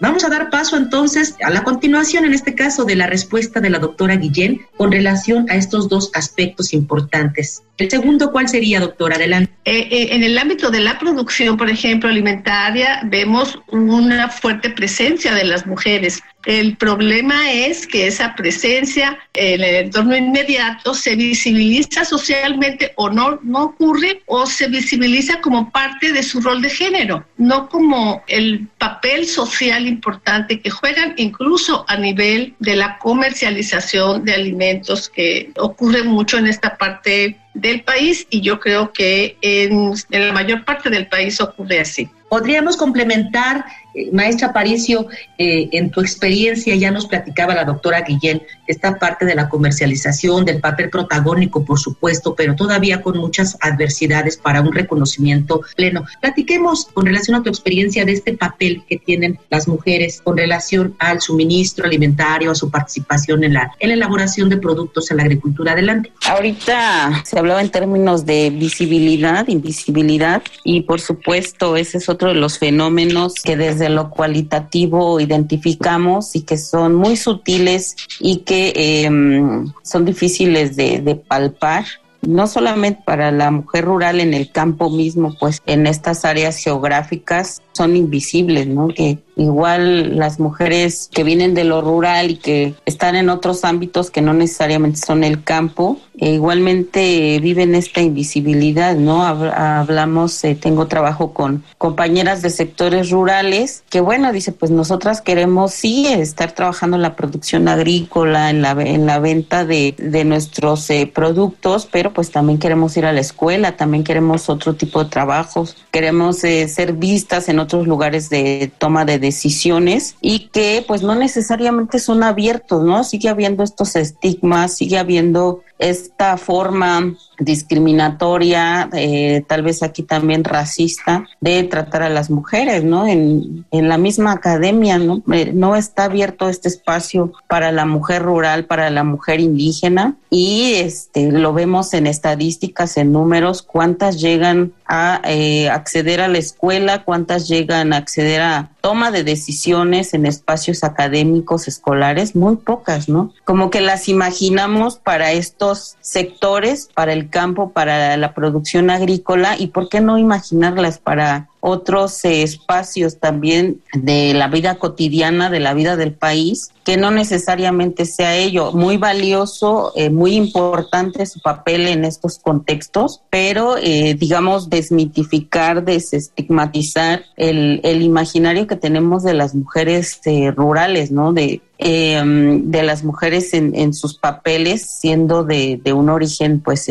Vamos 0.00 0.24
a 0.24 0.28
dar 0.28 0.50
paso 0.50 0.76
entonces 0.76 1.36
a 1.42 1.50
la 1.50 1.64
continuación, 1.64 2.24
en 2.26 2.34
este 2.34 2.54
caso, 2.54 2.84
de 2.84 2.96
la 2.96 3.06
respuesta 3.06 3.60
de 3.60 3.70
la 3.70 3.78
doctora 3.78 4.16
Guillén 4.16 4.60
con 4.76 4.92
relación 4.92 5.46
a 5.48 5.56
estos 5.56 5.88
dos 5.88 6.10
aspectos 6.14 6.74
importantes. 6.74 7.62
El 7.78 7.90
segundo, 7.90 8.30
¿cuál 8.30 8.48
sería, 8.48 8.80
doctora? 8.80 9.16
Adelante. 9.16 9.52
Eh, 9.64 9.88
eh, 9.90 10.08
en 10.12 10.22
el 10.22 10.36
ámbito 10.38 10.70
de 10.70 10.80
la 10.80 10.98
producción, 10.98 11.56
por 11.56 11.70
ejemplo, 11.70 12.08
alimentaria, 12.08 13.00
vemos 13.04 13.58
una 13.68 14.28
fuerte 14.28 14.70
presencia 14.70 15.34
de 15.34 15.44
las 15.44 15.66
mujeres. 15.66 16.22
El 16.46 16.76
problema 16.76 17.50
es 17.50 17.88
que 17.88 18.06
esa 18.06 18.36
presencia 18.36 19.18
en 19.34 19.64
el 19.64 19.74
entorno 19.86 20.16
inmediato 20.16 20.94
se 20.94 21.16
visibiliza 21.16 22.04
socialmente 22.04 22.92
o 22.94 23.10
no, 23.10 23.40
no 23.42 23.64
ocurre 23.64 24.22
o 24.26 24.46
se 24.46 24.68
visibiliza 24.68 25.40
como 25.40 25.72
parte 25.72 26.12
de 26.12 26.22
su 26.22 26.40
rol 26.40 26.62
de 26.62 26.70
género, 26.70 27.26
no 27.36 27.68
como 27.68 28.22
el 28.28 28.68
papel 28.78 29.26
social 29.26 29.88
importante 29.88 30.60
que 30.60 30.70
juegan 30.70 31.14
incluso 31.16 31.84
a 31.88 31.96
nivel 31.96 32.54
de 32.60 32.76
la 32.76 32.98
comercialización 32.98 34.24
de 34.24 34.34
alimentos 34.34 35.08
que 35.08 35.50
ocurre 35.58 36.04
mucho 36.04 36.38
en 36.38 36.46
esta 36.46 36.76
parte 36.76 37.40
del 37.54 37.82
país 37.82 38.24
y 38.30 38.40
yo 38.42 38.60
creo 38.60 38.92
que 38.92 39.36
en, 39.40 39.94
en 40.12 40.26
la 40.28 40.32
mayor 40.32 40.64
parte 40.64 40.90
del 40.90 41.08
país 41.08 41.40
ocurre 41.40 41.80
así. 41.80 42.08
Podríamos 42.28 42.76
complementar 42.76 43.64
Maestra 44.12 44.52
Paricio, 44.52 45.06
eh, 45.38 45.68
en 45.72 45.90
tu 45.90 46.00
experiencia 46.00 46.74
ya 46.74 46.90
nos 46.90 47.06
platicaba 47.06 47.54
la 47.54 47.64
doctora 47.64 48.02
Guillén 48.02 48.42
esta 48.66 48.98
parte 48.98 49.24
de 49.24 49.34
la 49.34 49.48
comercialización, 49.48 50.44
del 50.44 50.60
papel 50.60 50.90
protagónico, 50.90 51.64
por 51.64 51.78
supuesto, 51.78 52.34
pero 52.34 52.54
todavía 52.56 53.02
con 53.02 53.18
muchas 53.18 53.56
adversidades 53.60 54.36
para 54.36 54.60
un 54.60 54.72
reconocimiento 54.72 55.62
pleno. 55.76 56.04
Platiquemos 56.20 56.86
con 56.86 57.06
relación 57.06 57.36
a 57.36 57.42
tu 57.42 57.48
experiencia 57.48 58.04
de 58.04 58.12
este 58.12 58.34
papel 58.34 58.82
que 58.88 58.98
tienen 58.98 59.38
las 59.50 59.68
mujeres 59.68 60.20
con 60.22 60.36
relación 60.36 60.96
al 60.98 61.20
suministro 61.20 61.86
alimentario, 61.86 62.50
a 62.50 62.54
su 62.54 62.70
participación 62.70 63.44
en 63.44 63.54
la, 63.54 63.72
en 63.78 63.90
la 63.90 63.94
elaboración 63.94 64.48
de 64.48 64.56
productos 64.56 65.10
en 65.10 65.18
la 65.18 65.22
agricultura. 65.24 65.72
Adelante. 65.72 66.12
Ahorita 66.28 67.22
se 67.24 67.38
hablaba 67.38 67.60
en 67.60 67.70
términos 67.70 68.26
de 68.26 68.50
visibilidad, 68.50 69.46
invisibilidad, 69.48 70.42
y 70.64 70.82
por 70.82 71.00
supuesto 71.00 71.76
ese 71.76 71.98
es 71.98 72.08
otro 72.08 72.28
de 72.28 72.34
los 72.34 72.58
fenómenos 72.58 73.34
que 73.42 73.56
desde 73.56 73.85
lo 73.88 74.10
cualitativo 74.10 75.20
identificamos 75.20 76.36
y 76.36 76.42
que 76.42 76.58
son 76.58 76.94
muy 76.94 77.16
sutiles 77.16 77.96
y 78.20 78.38
que 78.38 79.04
em, 79.04 79.72
son 79.82 80.04
difíciles 80.04 80.76
de, 80.76 81.00
de 81.00 81.14
palpar 81.14 81.84
no 82.22 82.46
solamente 82.46 83.02
para 83.04 83.30
la 83.30 83.50
mujer 83.50 83.84
rural 83.84 84.20
en 84.20 84.34
el 84.34 84.50
campo 84.50 84.90
mismo, 84.90 85.34
pues 85.38 85.62
en 85.66 85.86
estas 85.86 86.24
áreas 86.24 86.56
geográficas 86.56 87.62
son 87.72 87.96
invisibles, 87.96 88.66
¿no? 88.66 88.88
Que 88.88 89.18
igual 89.36 90.16
las 90.16 90.40
mujeres 90.40 91.08
que 91.12 91.22
vienen 91.22 91.54
de 91.54 91.64
lo 91.64 91.82
rural 91.82 92.30
y 92.30 92.36
que 92.36 92.74
están 92.86 93.16
en 93.16 93.28
otros 93.28 93.64
ámbitos 93.64 94.10
que 94.10 94.22
no 94.22 94.32
necesariamente 94.32 94.98
son 94.98 95.24
el 95.24 95.44
campo, 95.44 95.98
e 96.18 96.32
igualmente 96.32 97.38
viven 97.40 97.74
esta 97.74 98.00
invisibilidad, 98.00 98.96
¿no? 98.96 99.24
Hablamos, 99.24 100.42
eh, 100.44 100.54
tengo 100.54 100.86
trabajo 100.86 101.34
con 101.34 101.62
compañeras 101.76 102.40
de 102.40 102.48
sectores 102.48 103.10
rurales 103.10 103.84
que, 103.90 104.00
bueno, 104.00 104.32
dice, 104.32 104.52
pues 104.52 104.70
nosotras 104.70 105.20
queremos 105.20 105.72
sí 105.72 106.06
estar 106.06 106.52
trabajando 106.52 106.96
en 106.96 107.02
la 107.02 107.16
producción 107.16 107.68
agrícola, 107.68 108.48
en 108.48 108.62
la, 108.62 108.70
en 108.70 109.04
la 109.04 109.18
venta 109.18 109.66
de, 109.66 109.94
de 109.98 110.24
nuestros 110.24 110.88
eh, 110.88 111.10
productos, 111.12 111.86
pero 111.90 112.14
pues 112.14 112.30
también 112.30 112.58
queremos 112.58 112.96
ir 112.96 113.04
a 113.04 113.12
la 113.12 113.20
escuela, 113.20 113.76
también 113.76 114.02
queremos 114.02 114.48
otro 114.48 114.74
tipo 114.74 115.04
de 115.04 115.10
trabajos, 115.10 115.76
queremos 115.90 116.42
eh, 116.44 116.66
ser 116.68 116.94
vistas 116.94 117.50
en 117.50 117.58
otros 117.58 117.86
lugares 117.86 118.30
de 118.30 118.70
toma 118.78 119.04
de 119.04 119.18
decisiones 119.26 120.16
y 120.20 120.48
que 120.48 120.84
pues 120.86 121.02
no 121.02 121.14
necesariamente 121.14 121.98
son 121.98 122.22
abiertos, 122.22 122.82
¿no? 122.82 123.04
Sigue 123.04 123.28
habiendo 123.28 123.62
estos 123.62 123.96
estigmas, 123.96 124.74
sigue 124.74 124.98
habiendo 124.98 125.62
esta 125.78 126.36
forma 126.36 127.14
discriminatoria, 127.38 128.88
eh, 128.94 129.44
tal 129.46 129.62
vez 129.62 129.82
aquí 129.82 130.02
también 130.02 130.44
racista, 130.44 131.26
de 131.40 131.62
tratar 131.64 132.02
a 132.02 132.08
las 132.08 132.30
mujeres, 132.30 132.84
¿no? 132.84 133.06
En, 133.06 133.66
la 133.70 133.98
misma 133.98 134.32
academia, 134.32 134.98
¿no? 134.98 135.22
Eh, 135.32 135.52
no 135.52 135.76
está 135.76 136.04
abierto 136.04 136.48
este 136.48 136.68
espacio 136.68 137.32
para 137.46 137.72
la 137.72 137.84
mujer 137.84 138.22
rural, 138.22 138.64
para 138.64 138.90
la 138.90 139.04
mujer 139.04 139.40
indígena 139.40 140.16
y 140.30 140.74
este 140.74 141.30
lo 141.30 141.52
vemos 141.52 141.94
en 141.94 142.06
estadísticas, 142.06 142.96
en 142.96 143.12
números, 143.12 143.62
cuántas 143.62 144.20
llegan 144.20 144.72
a 144.86 145.20
eh, 145.24 145.68
acceder 145.68 146.20
a 146.20 146.28
la 146.28 146.38
escuela, 146.38 147.04
cuántas 147.04 147.48
llegan 147.48 147.92
a 147.92 147.98
acceder 147.98 148.40
a 148.40 148.70
toma 148.80 149.10
de 149.10 149.24
decisiones 149.24 150.14
en 150.14 150.26
espacios 150.26 150.84
académicos 150.84 151.68
escolares, 151.68 152.36
muy 152.36 152.56
pocas, 152.56 153.08
¿no? 153.08 153.32
Como 153.44 153.70
que 153.70 153.80
las 153.80 154.08
imaginamos 154.08 154.96
para 154.96 155.32
sectores, 155.74 156.88
para 156.94 157.12
el 157.12 157.30
campo, 157.30 157.70
para 157.72 158.16
la 158.16 158.34
producción 158.34 158.90
agrícola 158.90 159.56
y 159.58 159.68
por 159.68 159.88
qué 159.88 160.00
no 160.00 160.18
imaginarlas 160.18 160.98
para 160.98 161.48
otros 161.60 162.24
eh, 162.24 162.42
espacios 162.42 163.18
también 163.18 163.82
de 163.92 164.34
la 164.34 164.48
vida 164.48 164.76
cotidiana, 164.76 165.50
de 165.50 165.60
la 165.60 165.74
vida 165.74 165.96
del 165.96 166.12
país, 166.12 166.70
que 166.84 166.96
no 166.96 167.10
necesariamente 167.10 168.04
sea 168.04 168.36
ello. 168.36 168.72
Muy 168.72 168.96
valioso, 168.96 169.92
eh, 169.96 170.10
muy 170.10 170.34
importante 170.34 171.26
su 171.26 171.40
papel 171.40 171.88
en 171.88 172.04
estos 172.04 172.38
contextos, 172.38 173.22
pero 173.30 173.76
eh, 173.78 174.14
digamos 174.14 174.70
desmitificar, 174.70 175.84
desestigmatizar 175.84 177.24
el, 177.36 177.80
el, 177.82 178.02
imaginario 178.02 178.66
que 178.66 178.76
tenemos 178.76 179.24
de 179.24 179.34
las 179.34 179.54
mujeres 179.54 180.20
rurales, 180.54 181.10
¿no? 181.10 181.32
De, 181.32 181.60
de 181.78 182.82
las 182.82 183.04
mujeres 183.04 183.52
en, 183.52 183.74
en, 183.74 183.92
sus 183.92 184.16
papeles, 184.16 184.88
siendo 185.00 185.44
de, 185.44 185.80
de 185.82 185.92
un 185.92 186.08
origen 186.08 186.60
pues 186.60 186.86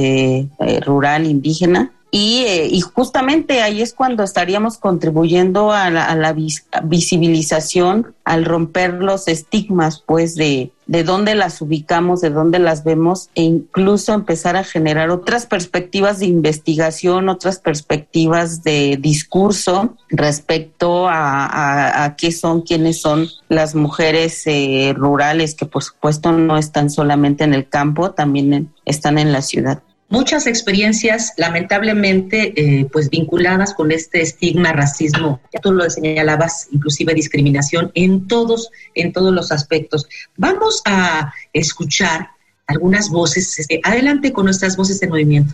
rural, 0.85 1.25
indígena, 1.25 1.94
eh, 2.11 2.69
y, 2.71 2.79
justamente 2.79 3.61
ahí 3.61 3.81
es 3.81 3.93
cuando 3.93 4.23
estaríamos 4.23 4.77
contribuyendo 4.77 5.71
a 5.71 5.89
la, 5.89 6.35
visibilización, 6.83 8.15
al 8.23 8.45
romper 8.45 8.93
los 8.93 9.27
estigmas, 9.27 10.01
pues, 10.05 10.35
de, 10.35 10.71
de 10.87 11.03
dónde 11.03 11.35
las 11.35 11.61
ubicamos, 11.61 12.21
de 12.21 12.29
dónde 12.29 12.59
las 12.59 12.85
vemos 12.85 13.29
e 13.35 13.41
incluso 13.41 14.13
empezar 14.13 14.55
a 14.55 14.63
generar 14.63 15.09
otras 15.09 15.45
perspectivas 15.45 16.19
de 16.19 16.27
investigación, 16.27 17.27
otras 17.27 17.59
perspectivas 17.59 18.63
de 18.63 18.97
discurso 19.01 19.97
respecto 20.07 21.07
a, 21.09 22.15
qué 22.17 22.31
son, 22.31 22.61
quiénes 22.61 23.01
son 23.01 23.27
las 23.49 23.75
mujeres 23.75 24.43
eh, 24.45 24.93
rurales 24.95 25.53
que 25.55 25.65
por 25.65 25.83
supuesto 25.83 26.31
no 26.31 26.57
están 26.57 26.89
solamente 26.89 27.43
en 27.43 27.53
el 27.53 27.67
campo, 27.67 28.11
también 28.11 28.73
están 28.85 29.17
en 29.17 29.33
la 29.33 29.41
ciudad 29.41 29.81
muchas 30.09 30.47
experiencias 30.47 31.33
lamentablemente 31.37 32.53
eh, 32.55 32.87
pues 32.91 33.09
vinculadas 33.09 33.73
con 33.73 33.91
este 33.91 34.21
estigma, 34.21 34.71
racismo, 34.71 35.41
ya 35.53 35.59
tú 35.59 35.71
lo 35.71 35.89
señalabas, 35.89 36.67
inclusive 36.71 37.13
discriminación 37.13 37.91
en 37.95 38.27
todos, 38.27 38.69
en 38.93 39.11
todos 39.11 39.33
los 39.33 39.51
aspectos. 39.51 40.07
Vamos 40.37 40.81
a 40.85 41.33
escuchar 41.53 42.29
algunas 42.67 43.09
voces. 43.09 43.59
Este, 43.59 43.79
adelante 43.83 44.33
con 44.33 44.45
nuestras 44.45 44.77
voces 44.77 44.99
de 44.99 45.07
movimiento. 45.07 45.53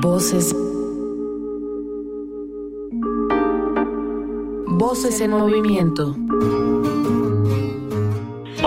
Voces. 0.00 0.54
Voces 4.68 5.20
en 5.20 5.30
movimiento. 5.30 6.14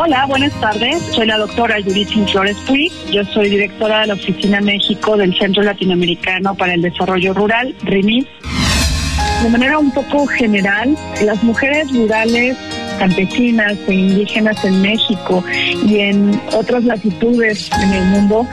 Hola, 0.02 0.26
buenas 0.28 0.54
tardes. 0.62 1.04
Soy 1.12 1.26
la 1.28 1.38
doctora 1.38 1.76
Judith 1.84 2.08
Flores 2.32 2.56
Puig. 2.66 2.90
Yo 3.12 3.22
soy 3.26 3.50
directora 3.50 4.00
de 4.00 4.08
la 4.08 4.14
Oficina 4.14 4.62
México 4.62 5.18
del 5.18 5.38
Centro 5.38 5.62
Latinoamericano 5.62 6.56
para 6.56 6.74
el 6.74 6.82
Desarrollo 6.82 7.34
Rural, 7.34 7.76
RIMIS. 7.84 8.26
De 9.44 9.50
manera 9.50 9.78
un 9.78 9.92
poco 9.92 10.26
general, 10.26 10.96
las 11.22 11.44
mujeres 11.44 11.92
rurales 11.92 12.56
campesinas 12.98 13.78
e 13.90 13.94
indígenas 13.94 14.64
en 14.64 14.82
México 14.82 15.44
y 15.86 16.00
en 16.00 16.42
otras 16.54 16.86
latitudes 16.86 17.70
en 17.84 17.94
el 17.94 18.06
mundo 18.06 18.48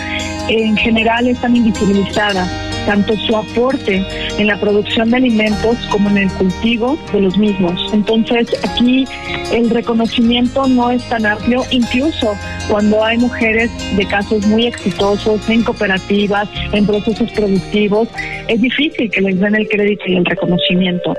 en 0.48 0.76
general 0.76 1.28
están 1.28 1.54
invisibilizadas 1.54 2.65
tanto 2.86 3.14
su 3.16 3.36
aporte 3.36 4.02
en 4.38 4.46
la 4.46 4.58
producción 4.58 5.10
de 5.10 5.18
alimentos 5.18 5.76
como 5.90 6.08
en 6.10 6.18
el 6.18 6.32
cultivo 6.32 6.98
de 7.12 7.20
los 7.20 7.36
mismos. 7.36 7.90
Entonces 7.92 8.48
aquí 8.64 9.04
el 9.52 9.68
reconocimiento 9.70 10.66
no 10.66 10.90
es 10.90 11.06
tan 11.08 11.26
amplio, 11.26 11.62
incluso 11.70 12.34
cuando 12.70 13.04
hay 13.04 13.18
mujeres 13.18 13.70
de 13.96 14.06
casos 14.06 14.46
muy 14.46 14.66
exitosos 14.66 15.48
en 15.50 15.62
cooperativas, 15.62 16.48
en 16.72 16.86
procesos 16.86 17.30
productivos, 17.32 18.08
es 18.48 18.60
difícil 18.60 19.10
que 19.10 19.20
les 19.20 19.38
den 19.38 19.54
el 19.54 19.68
crédito 19.68 20.04
y 20.06 20.16
el 20.16 20.24
reconocimiento 20.24 21.14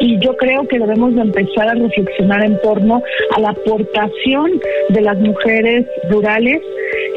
y 0.00 0.18
yo 0.20 0.36
creo 0.36 0.66
que 0.68 0.78
debemos 0.78 1.14
de 1.14 1.22
empezar 1.22 1.68
a 1.68 1.74
reflexionar 1.74 2.44
en 2.44 2.60
torno 2.60 3.02
a 3.34 3.40
la 3.40 3.50
aportación 3.50 4.60
de 4.90 5.00
las 5.00 5.18
mujeres 5.18 5.86
rurales 6.10 6.62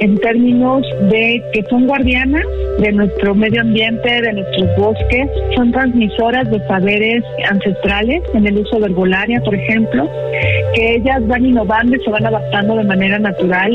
en 0.01 0.17
términos 0.17 0.81
de 1.11 1.43
que 1.53 1.63
son 1.69 1.85
guardianas 1.85 2.43
de 2.79 2.91
nuestro 2.91 3.35
medio 3.35 3.61
ambiente, 3.61 4.09
de 4.21 4.33
nuestros 4.33 4.75
bosques, 4.75 5.29
son 5.55 5.71
transmisoras 5.71 6.49
de 6.49 6.59
saberes 6.67 7.23
ancestrales 7.47 8.23
en 8.33 8.47
el 8.47 8.57
uso 8.57 8.79
de 8.79 8.87
herbolaria, 8.87 9.39
por 9.41 9.53
ejemplo, 9.53 10.09
que 10.73 10.95
ellas 10.95 11.25
van 11.27 11.45
innovando 11.45 11.95
y 11.95 12.03
se 12.03 12.09
van 12.09 12.25
adaptando 12.25 12.77
de 12.77 12.83
manera 12.83 13.19
natural. 13.19 13.71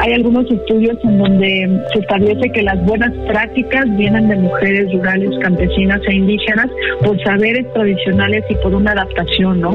Hay 0.00 0.12
algunos 0.12 0.50
estudios 0.50 0.98
en 1.02 1.16
donde 1.16 1.80
se 1.94 2.00
establece 2.00 2.50
que 2.50 2.62
las 2.62 2.84
buenas 2.84 3.12
prácticas 3.26 3.84
vienen 3.96 4.28
de 4.28 4.36
mujeres 4.36 4.92
rurales, 4.92 5.30
campesinas 5.40 6.00
e 6.06 6.14
indígenas 6.14 6.68
por 7.02 7.18
saberes 7.22 7.64
tradicionales 7.72 8.44
y 8.50 8.54
por 8.56 8.74
una 8.74 8.92
adaptación, 8.92 9.62
¿no? 9.62 9.74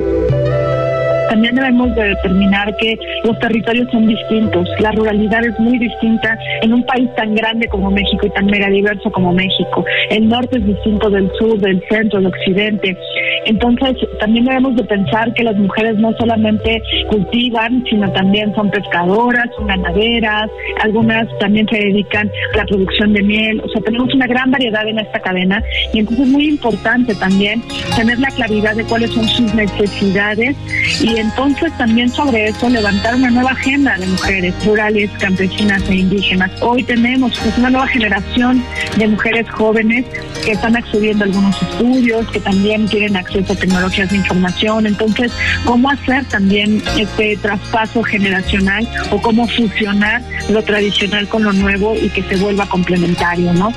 También 1.29 1.55
debemos 1.55 1.95
de 1.95 2.09
determinar 2.09 2.75
que 2.77 2.97
los 3.23 3.37
territorios 3.39 3.89
son 3.91 4.07
distintos, 4.07 4.67
la 4.79 4.91
ruralidad 4.91 5.43
es 5.45 5.59
muy 5.59 5.77
distinta 5.77 6.37
en 6.61 6.73
un 6.73 6.83
país 6.83 7.09
tan 7.15 7.35
grande 7.35 7.67
como 7.67 7.91
México 7.91 8.27
y 8.27 8.29
tan 8.31 8.45
mega 8.45 8.69
diverso 8.69 9.11
como 9.11 9.33
México. 9.33 9.85
El 10.09 10.29
norte 10.29 10.57
es 10.57 10.65
distinto 10.65 11.09
del 11.09 11.29
sur, 11.37 11.59
del 11.59 11.83
centro, 11.89 12.19
del 12.19 12.27
occidente. 12.27 12.97
Entonces, 13.45 13.95
también 14.19 14.45
debemos 14.45 14.75
de 14.75 14.83
pensar 14.83 15.33
que 15.33 15.43
las 15.43 15.55
mujeres 15.55 15.97
no 15.97 16.13
solamente 16.17 16.81
cultivan, 17.09 17.83
sino 17.89 18.11
también 18.11 18.53
son 18.55 18.69
pescadoras, 18.71 19.45
son 19.57 19.67
ganaderas, 19.67 20.49
algunas 20.81 21.27
también 21.39 21.67
se 21.67 21.77
dedican 21.77 22.29
a 22.53 22.57
la 22.57 22.65
producción 22.65 23.13
de 23.13 23.23
miel. 23.23 23.61
O 23.63 23.69
sea, 23.69 23.81
tenemos 23.81 24.13
una 24.13 24.27
gran 24.27 24.51
variedad 24.51 24.87
en 24.87 24.99
esta 24.99 25.19
cadena 25.19 25.63
y 25.93 25.99
entonces 25.99 26.25
es 26.25 26.31
muy 26.31 26.49
importante 26.49 27.13
también 27.15 27.61
tener 27.95 28.19
la 28.19 28.29
claridad 28.29 28.75
de 28.75 28.83
cuáles 28.83 29.11
son 29.11 29.25
sus 29.25 29.53
necesidades 29.53 30.55
y 31.01 31.14
entonces 31.17 31.71
también 31.77 32.09
sobre 32.09 32.47
eso 32.47 32.69
levantar 32.69 33.15
una 33.15 33.29
nueva 33.29 33.51
agenda 33.51 33.97
de 33.97 34.07
mujeres 34.07 34.53
rurales, 34.65 35.09
campesinas 35.19 35.81
e 35.89 35.95
indígenas. 35.95 36.51
Hoy 36.61 36.83
tenemos 36.83 37.37
pues, 37.39 37.57
una 37.57 37.69
nueva 37.69 37.87
generación 37.87 38.63
de 38.97 39.07
mujeres 39.07 39.49
jóvenes 39.49 40.05
que 40.43 40.51
están 40.51 40.75
accediendo 40.75 41.23
a 41.23 41.27
algunos 41.27 41.61
estudios, 41.61 42.27
que 42.31 42.39
también 42.39 42.87
tienen 42.87 43.15
acceso 43.15 43.53
a 43.53 43.55
tecnologías 43.55 44.09
de 44.09 44.17
información. 44.17 44.87
Entonces, 44.87 45.31
¿cómo 45.65 45.89
hacer 45.89 46.25
también 46.25 46.81
este 46.97 47.37
traspaso 47.37 48.03
generacional 48.03 48.87
o 49.11 49.21
cómo 49.21 49.47
fusionar 49.47 50.21
lo 50.49 50.63
tradicional 50.63 51.27
con 51.27 51.43
lo 51.43 51.53
nuevo 51.53 51.95
y 51.95 52.09
que 52.09 52.23
se 52.23 52.37
vuelva 52.37 52.65
complementario, 52.67 53.53
¿no? 53.53 53.71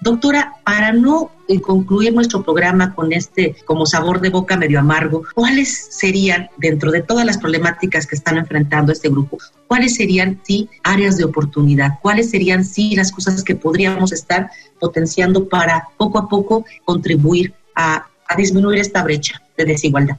Doctora, 0.00 0.54
para 0.64 0.92
no 0.92 1.30
eh, 1.46 1.60
concluir 1.60 2.14
nuestro 2.14 2.42
programa 2.42 2.94
con 2.94 3.12
este 3.12 3.54
como 3.66 3.84
sabor 3.84 4.20
de 4.20 4.30
boca 4.30 4.56
medio 4.56 4.80
amargo, 4.80 5.24
¿cuáles 5.34 5.88
serían, 5.90 6.48
dentro 6.56 6.90
de 6.90 7.02
todas 7.02 7.26
las 7.26 7.36
problemáticas 7.36 8.06
que 8.06 8.16
están 8.16 8.38
enfrentando 8.38 8.92
este 8.92 9.10
grupo, 9.10 9.36
cuáles 9.66 9.96
serían, 9.96 10.40
sí, 10.42 10.70
áreas 10.84 11.18
de 11.18 11.24
oportunidad? 11.24 11.98
¿Cuáles 12.00 12.30
serían, 12.30 12.64
sí, 12.64 12.96
las 12.96 13.12
cosas 13.12 13.44
que 13.44 13.56
podríamos 13.56 14.12
estar 14.12 14.50
potenciando 14.78 15.48
para 15.48 15.88
poco 15.98 16.18
a 16.18 16.28
poco 16.28 16.64
contribuir 16.84 17.52
a 17.74 18.06
disminuir 18.36 18.78
esta 18.78 19.02
brecha 19.02 19.42
de 19.58 19.64
desigualdad? 19.66 20.16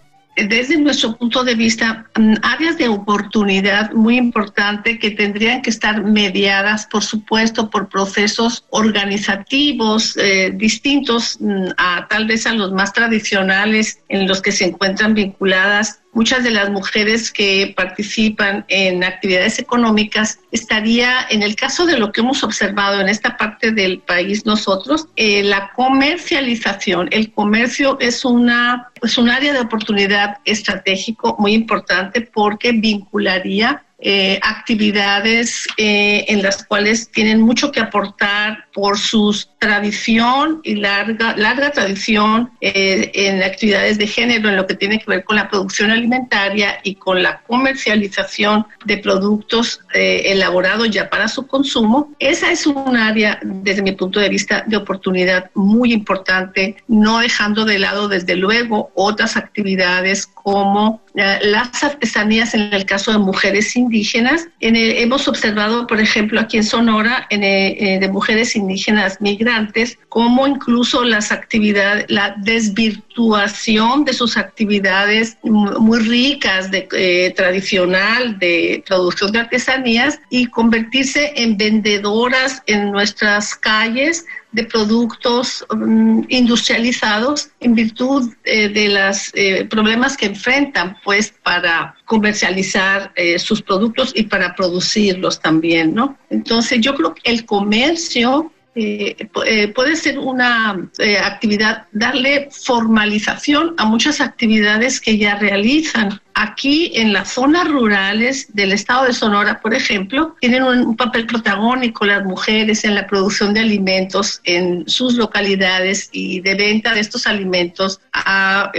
Desde 0.48 0.78
nuestro 0.78 1.16
punto 1.18 1.44
de 1.44 1.56
vista, 1.56 2.06
mm, 2.18 2.36
áreas 2.42 2.78
de 2.78 2.88
oportunidad 2.88 3.92
muy 3.94 4.18
importante 4.18 5.00
que 5.00 5.12
tendrían 5.12 5.62
que 5.62 5.70
estar 5.70 6.04
mediadas, 6.04 6.86
por 6.88 7.04
supuesto, 7.04 7.70
por 7.70 7.90
procesos 7.90 8.66
organizativos 8.70 10.18
eh, 10.18 10.52
distintos 10.54 11.38
mm, 11.40 11.70
a 11.78 12.08
tal 12.10 12.28
vez 12.28 12.46
a 12.46 12.54
los 12.54 12.72
más 12.72 12.94
tradicionales 12.94 14.00
en 14.10 14.28
los 14.28 14.42
que 14.42 14.52
se 14.52 14.66
encuentran 14.66 15.14
vinculadas 15.14 16.02
muchas 16.13 16.43
de 16.43 16.52
las 16.52 16.69
mujeres 16.69 17.32
que 17.32 17.74
participan 17.76 18.65
en 18.67 19.04
actividades 19.04 19.60
económicas 19.60 20.39
estaría, 20.52 21.26
en 21.30 21.41
el 21.43 21.56
caso 21.56 21.86
de 21.86 21.97
lo 21.97 22.12
que 22.12 22.21
hemos 22.21 22.43
observado 22.43 23.00
en 23.00 23.10
esta 23.10 23.38
parte 23.38 23.71
del 23.71 24.00
país 24.00 24.45
nosotros, 24.45 25.08
eh, 25.15 25.43
la 25.43 25.71
comercialización. 25.76 27.08
El 27.12 27.32
comercio 27.32 27.97
es, 28.00 28.26
una, 28.26 28.91
es 29.02 29.17
un 29.17 29.30
área 29.30 29.54
de 29.54 29.60
oportunidad 29.60 30.38
estratégico 30.45 31.36
muy 31.39 31.54
importante 31.54 32.21
porque 32.21 32.71
vincularía 32.71 33.84
eh, 34.04 34.40
actividades 34.42 35.68
eh, 35.78 36.26
en 36.28 36.42
las 36.42 36.66
cuales 36.66 37.12
tienen 37.12 37.40
mucho 37.40 37.72
que 37.72 37.80
aportar 37.80 38.66
por 38.74 38.98
su 38.98 39.46
tradición 39.60 40.60
y 40.64 40.76
larga, 40.76 41.36
larga 41.38 41.70
tradición 41.72 42.50
eh, 42.62 43.12
en 43.14 43.44
actividades 43.44 44.00
de 44.00 44.08
género, 44.08 44.50
en 44.50 44.58
lo 44.58 44.66
que 44.66 44.74
tiene 44.74 44.98
que 44.98 45.06
ver 45.06 45.24
con 45.24 45.36
la 45.36 45.50
producción 45.50 45.92
alimentaria 45.92 46.80
y 46.84 46.96
con 46.96 47.22
la 47.22 47.42
comercialización 47.42 48.66
de 48.86 48.98
productos 48.98 49.82
elaborados 49.94 50.90
ya 50.90 51.10
para 51.10 51.28
su 51.28 51.46
consumo. 51.46 52.12
Esa 52.18 52.52
es 52.52 52.66
un 52.66 52.98
área, 52.98 53.40
desde 53.44 53.84
mi 53.84 53.92
punto 53.92 54.20
de 54.20 54.30
vista, 54.30 54.64
de 54.66 54.78
oportunidad 54.78 55.52
muy 55.54 55.94
importante, 55.94 56.78
no 56.88 57.20
dejando 57.20 57.66
de 57.66 57.78
lado, 57.78 58.08
desde 58.08 58.36
luego, 58.36 58.92
otras 58.96 59.38
actividades 59.38 60.26
como 60.26 61.02
las 61.13 61.84
artesanías 61.84 62.54
en 62.54 62.74
el 62.74 62.86
caso 62.86 63.12
de 63.12 63.17
mujeres 63.17 63.76
indígenas. 63.76 64.47
hemos 64.60 65.28
observado, 65.28 65.88
por 65.88 66.00
ejemplo, 66.00 66.39
aquí 66.39 66.58
en 66.58 66.63
Sonora, 66.63 67.28
eh, 67.30 67.97
de 68.00 68.10
mujeres 68.10 68.56
indígenas 68.56 69.19
migrantes, 69.19 69.97
cómo 70.10 70.47
incluso 70.47 71.04
las 71.04 71.32
actividades, 71.32 72.06
la 72.10 72.36
desvirtuación 72.38 74.06
de 74.06 74.13
sus 74.13 74.38
actividades 74.38 75.38
muy 75.43 76.00
ricas, 76.00 76.71
de, 76.71 76.88
eh, 76.93 77.34
tradicional, 77.36 78.39
de 78.39 78.84
producción 78.88 79.32
de 79.32 79.39
artesanías, 79.39 80.19
y 80.30 80.45
convertirse 80.45 81.34
en 81.36 81.58
vendedoras 81.58 82.63
en 82.67 82.91
nuestras 82.91 83.56
calles 83.56 84.26
de 84.52 84.64
productos 84.66 85.66
mm, 85.74 86.24
industrializados 86.30 87.50
en 87.60 87.74
virtud 87.74 88.34
eh, 88.44 88.70
de 88.70 88.90
los 88.90 89.32
eh, 89.34 89.66
problemas 89.66 90.18
que 90.18 90.26
enfrentan 90.28 90.98
pues 91.04 91.34
para 91.44 91.96
comercializar 92.06 93.12
eh, 93.16 93.40
sus 93.40 93.62
productos 93.62 94.12
y 94.14 94.24
para 94.24 94.56
producirlos 94.56 95.40
también, 95.40 95.94
¿no? 95.94 96.18
Entonces 96.30 96.82
yo 96.82 96.96
creo 96.96 97.14
que 97.14 97.32
el 97.32 97.46
comercio 97.46 98.52
eh, 98.74 99.28
eh, 99.46 99.68
puede 99.68 99.98
ser 99.98 100.18
una 100.18 100.90
eh, 100.98 101.18
actividad, 101.18 101.88
darle 101.92 102.48
formalización 102.52 103.76
a 103.78 103.84
muchas 103.86 104.22
actividades 104.22 105.02
que 105.02 105.18
ya 105.18 105.36
realizan. 105.36 106.22
Aquí 106.34 106.94
en 106.96 107.12
las 107.12 107.34
zonas 107.34 107.68
rurales 107.68 108.48
del 108.54 108.72
estado 108.72 109.06
de 109.06 109.14
Sonora, 109.14 109.60
por 109.60 109.74
ejemplo, 109.74 110.38
tienen 110.40 110.64
un, 110.64 110.96
papel 110.96 111.28
protagónico 111.28 112.06
las 112.06 112.24
mujeres 112.24 112.86
en 112.86 112.96
la 112.96 113.08
producción 113.08 113.54
de 113.54 113.60
alimentos 113.60 114.40
en 114.46 114.88
sus 114.88 115.16
localidades 115.16 116.10
y 116.14 116.40
de 116.40 116.56
venta 116.56 116.94
de 116.94 117.02
estos 117.02 117.28
alimentos 117.28 118.00
a, 118.14 118.72